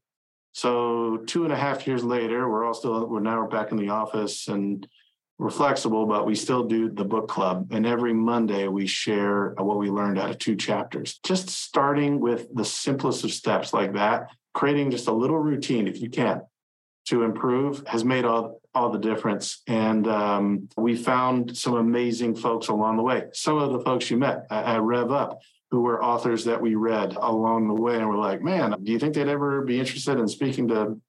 So 0.53 1.17
two 1.27 1.43
and 1.43 1.53
a 1.53 1.55
half 1.55 1.85
years 1.85 2.03
later, 2.03 2.49
we're 2.49 2.65
all 2.65 2.73
still 2.73 3.07
we're 3.07 3.19
now 3.19 3.45
back 3.47 3.71
in 3.71 3.77
the 3.77 3.89
office 3.89 4.47
and 4.47 4.87
we're 5.43 5.49
flexible, 5.49 6.05
but 6.05 6.25
we 6.25 6.35
still 6.35 6.63
do 6.63 6.89
the 6.89 7.03
book 7.03 7.27
club. 7.27 7.67
And 7.71 7.85
every 7.85 8.13
Monday, 8.13 8.69
we 8.69 8.87
share 8.87 9.49
what 9.57 9.77
we 9.77 9.89
learned 9.89 10.17
out 10.17 10.29
of 10.29 10.37
two 10.37 10.55
chapters. 10.55 11.19
Just 11.21 11.49
starting 11.49 12.21
with 12.21 12.47
the 12.55 12.63
simplest 12.63 13.25
of 13.25 13.31
steps 13.33 13.73
like 13.73 13.91
that, 13.95 14.29
creating 14.53 14.89
just 14.89 15.09
a 15.09 15.11
little 15.11 15.37
routine, 15.37 15.85
if 15.85 15.99
you 15.99 16.09
can, 16.09 16.43
to 17.07 17.23
improve 17.23 17.85
has 17.87 18.05
made 18.05 18.23
all, 18.23 18.61
all 18.73 18.89
the 18.89 18.99
difference. 18.99 19.63
And 19.67 20.07
um, 20.07 20.69
we 20.77 20.95
found 20.95 21.57
some 21.57 21.73
amazing 21.73 22.35
folks 22.35 22.69
along 22.69 22.95
the 22.95 23.03
way. 23.03 23.25
Some 23.33 23.57
of 23.57 23.73
the 23.73 23.81
folks 23.81 24.09
you 24.09 24.15
met 24.15 24.47
at 24.49 24.81
Rev 24.81 25.11
Up, 25.11 25.39
who 25.71 25.81
were 25.81 26.01
authors 26.01 26.45
that 26.45 26.61
we 26.61 26.75
read 26.75 27.17
along 27.17 27.67
the 27.67 27.73
way. 27.73 27.97
And 27.97 28.07
we're 28.07 28.15
like, 28.15 28.41
man, 28.41 28.75
do 28.81 28.93
you 28.93 28.97
think 28.97 29.13
they'd 29.13 29.27
ever 29.27 29.61
be 29.63 29.77
interested 29.77 30.17
in 30.17 30.29
speaking 30.29 30.69
to 30.69 31.01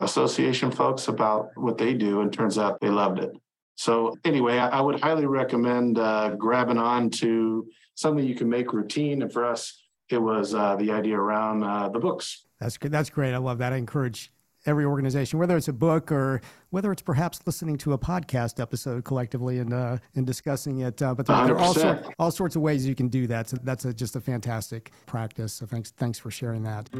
association 0.00 0.70
folks 0.70 1.06
about 1.08 1.50
what 1.54 1.76
they 1.76 1.92
do? 1.92 2.22
And 2.22 2.32
turns 2.32 2.56
out 2.56 2.80
they 2.80 2.88
loved 2.88 3.18
it. 3.18 3.36
So 3.78 4.18
anyway, 4.24 4.58
I, 4.58 4.68
I 4.70 4.80
would 4.80 5.00
highly 5.00 5.24
recommend 5.26 6.00
uh, 6.00 6.30
grabbing 6.30 6.78
on 6.78 7.10
to 7.10 7.64
something 7.94 8.26
you 8.26 8.34
can 8.34 8.48
make 8.48 8.72
routine. 8.72 9.22
And 9.22 9.32
for 9.32 9.44
us, 9.44 9.80
it 10.08 10.18
was 10.18 10.52
uh, 10.52 10.74
the 10.74 10.90
idea 10.90 11.16
around 11.16 11.62
uh, 11.62 11.88
the 11.88 12.00
books. 12.00 12.44
That's 12.60 12.76
good. 12.76 12.90
That's 12.90 13.08
great. 13.08 13.34
I 13.34 13.36
love 13.36 13.58
that. 13.58 13.72
I 13.72 13.76
encourage 13.76 14.32
every 14.66 14.84
organization, 14.84 15.38
whether 15.38 15.56
it's 15.56 15.68
a 15.68 15.72
book 15.72 16.10
or 16.10 16.40
whether 16.70 16.90
it's 16.90 17.02
perhaps 17.02 17.38
listening 17.46 17.78
to 17.78 17.92
a 17.92 17.98
podcast 17.98 18.60
episode 18.60 19.04
collectively 19.04 19.60
and 19.60 19.72
uh, 19.72 19.98
and 20.16 20.26
discussing 20.26 20.80
it. 20.80 21.00
Uh, 21.00 21.14
but 21.14 21.26
there, 21.26 21.36
there, 21.46 21.54
are 21.54 21.60
all, 21.60 21.74
sort, 21.74 22.14
all 22.18 22.30
sorts 22.32 22.56
of 22.56 22.62
ways 22.62 22.84
you 22.84 22.96
can 22.96 23.06
do 23.06 23.28
that. 23.28 23.48
So 23.48 23.58
that's 23.62 23.84
a, 23.84 23.94
just 23.94 24.16
a 24.16 24.20
fantastic 24.20 24.90
practice. 25.06 25.52
So 25.52 25.66
thanks 25.66 25.92
thanks 25.92 26.18
for 26.18 26.32
sharing 26.32 26.64
that. 26.64 26.90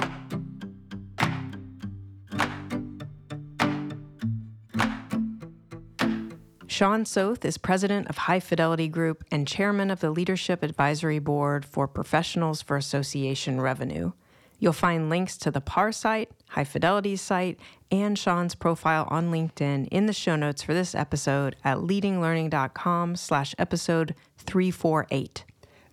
Sean 6.79 7.05
Soth 7.05 7.45
is 7.45 7.59
president 7.59 8.07
of 8.07 8.17
High 8.17 8.39
Fidelity 8.39 8.87
Group 8.87 9.25
and 9.33 9.49
chairman 9.49 9.91
of 9.91 9.99
the 9.99 10.13
Leadership 10.13 10.63
Advisory 10.63 11.19
Board 11.19 11.65
for 11.65 11.89
Professionals 11.89 12.63
for 12.63 12.77
Association 12.77 13.61
Revenue. 13.61 14.13
You'll 14.61 14.73
find 14.73 15.11
links 15.11 15.37
to 15.39 15.51
the 15.51 15.61
PAR 15.61 15.91
site, 15.91 16.31
High 16.51 16.63
Fidelity's 16.63 17.21
site, 17.21 17.59
and 17.91 18.17
Sean's 18.17 18.55
profile 18.55 19.09
on 19.11 19.33
LinkedIn 19.33 19.89
in 19.89 20.07
the 20.07 20.13
show 20.13 20.37
notes 20.37 20.63
for 20.63 20.73
this 20.73 20.95
episode 20.95 21.57
at 21.65 21.79
leadinglearning.com 21.79 23.17
slash 23.17 23.57
episode 23.59 24.15
348. 24.37 25.45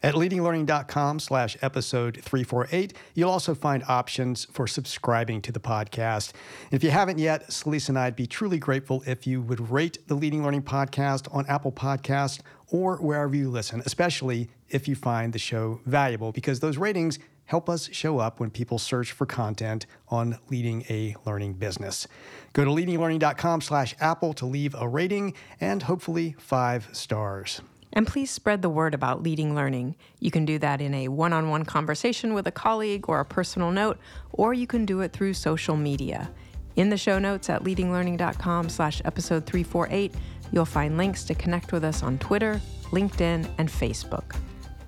At 0.05 0.13
leadinglearning.com 0.13 1.17
slash 1.17 1.57
episode 1.63 2.21
348, 2.21 2.93
you'll 3.15 3.31
also 3.31 3.55
find 3.55 3.83
options 3.87 4.45
for 4.45 4.67
subscribing 4.67 5.41
to 5.41 5.51
the 5.51 5.59
podcast. 5.59 6.31
And 6.65 6.73
if 6.73 6.83
you 6.83 6.91
haven't 6.91 7.17
yet, 7.17 7.47
Celisa 7.47 7.89
and 7.89 7.97
I'd 7.97 8.15
be 8.15 8.27
truly 8.27 8.59
grateful 8.59 9.01
if 9.07 9.25
you 9.25 9.41
would 9.41 9.71
rate 9.71 9.97
the 10.07 10.13
Leading 10.13 10.43
Learning 10.43 10.61
podcast 10.61 11.33
on 11.33 11.47
Apple 11.47 11.71
Podcast 11.71 12.41
or 12.67 12.97
wherever 12.97 13.35
you 13.35 13.49
listen, 13.49 13.81
especially 13.83 14.47
if 14.69 14.87
you 14.87 14.93
find 14.93 15.33
the 15.33 15.39
show 15.39 15.81
valuable, 15.87 16.31
because 16.31 16.59
those 16.59 16.77
ratings 16.77 17.17
help 17.45 17.67
us 17.67 17.89
show 17.91 18.19
up 18.19 18.39
when 18.39 18.51
people 18.51 18.77
search 18.77 19.11
for 19.11 19.25
content 19.25 19.87
on 20.09 20.37
leading 20.51 20.83
a 20.87 21.15
learning 21.25 21.53
business. 21.53 22.07
Go 22.53 22.63
to 22.63 22.69
leadinglearning.com 22.69 23.61
slash 23.61 23.95
Apple 23.99 24.33
to 24.33 24.45
leave 24.45 24.75
a 24.77 24.87
rating 24.87 25.33
and 25.59 25.81
hopefully 25.81 26.35
five 26.37 26.89
stars. 26.91 27.61
And 27.95 28.05
please 28.05 28.29
spread 28.29 28.61
the 28.61 28.69
word 28.69 28.93
about 28.93 29.23
leading 29.23 29.55
learning. 29.55 29.95
You 30.19 30.29
can 30.29 30.45
do 30.45 30.59
that 30.59 30.81
in 30.81 30.93
a 30.93 31.07
one 31.07 31.31
on 31.31 31.49
one 31.49 31.63
conversation 31.63 32.33
with 32.33 32.45
a 32.45 32.51
colleague 32.51 33.07
or 33.07 33.21
a 33.21 33.25
personal 33.25 33.71
note, 33.71 33.97
or 34.33 34.53
you 34.53 34.67
can 34.67 34.85
do 34.85 34.99
it 35.01 35.13
through 35.13 35.33
social 35.33 35.77
media. 35.77 36.29
In 36.75 36.89
the 36.89 36.97
show 36.97 37.19
notes 37.19 37.49
at 37.49 37.63
leadinglearning.com 37.63 38.67
slash 38.67 39.01
episode 39.05 39.45
348, 39.45 40.13
you'll 40.51 40.65
find 40.65 40.97
links 40.97 41.23
to 41.23 41.33
connect 41.33 41.71
with 41.71 41.85
us 41.85 42.03
on 42.03 42.17
Twitter, 42.17 42.59
LinkedIn, 42.91 43.47
and 43.57 43.69
Facebook. 43.69 44.35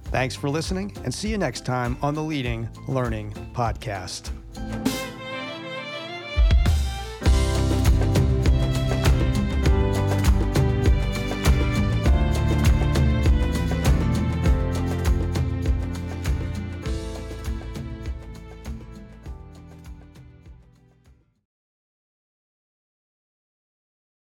Thanks 0.06 0.36
for 0.36 0.50
listening, 0.50 0.96
and 1.04 1.14
see 1.14 1.30
you 1.30 1.38
next 1.38 1.66
time 1.66 1.98
on 2.02 2.14
the 2.14 2.24
Leading 2.24 2.70
Learning 2.88 3.32
Podcast. 3.54 4.32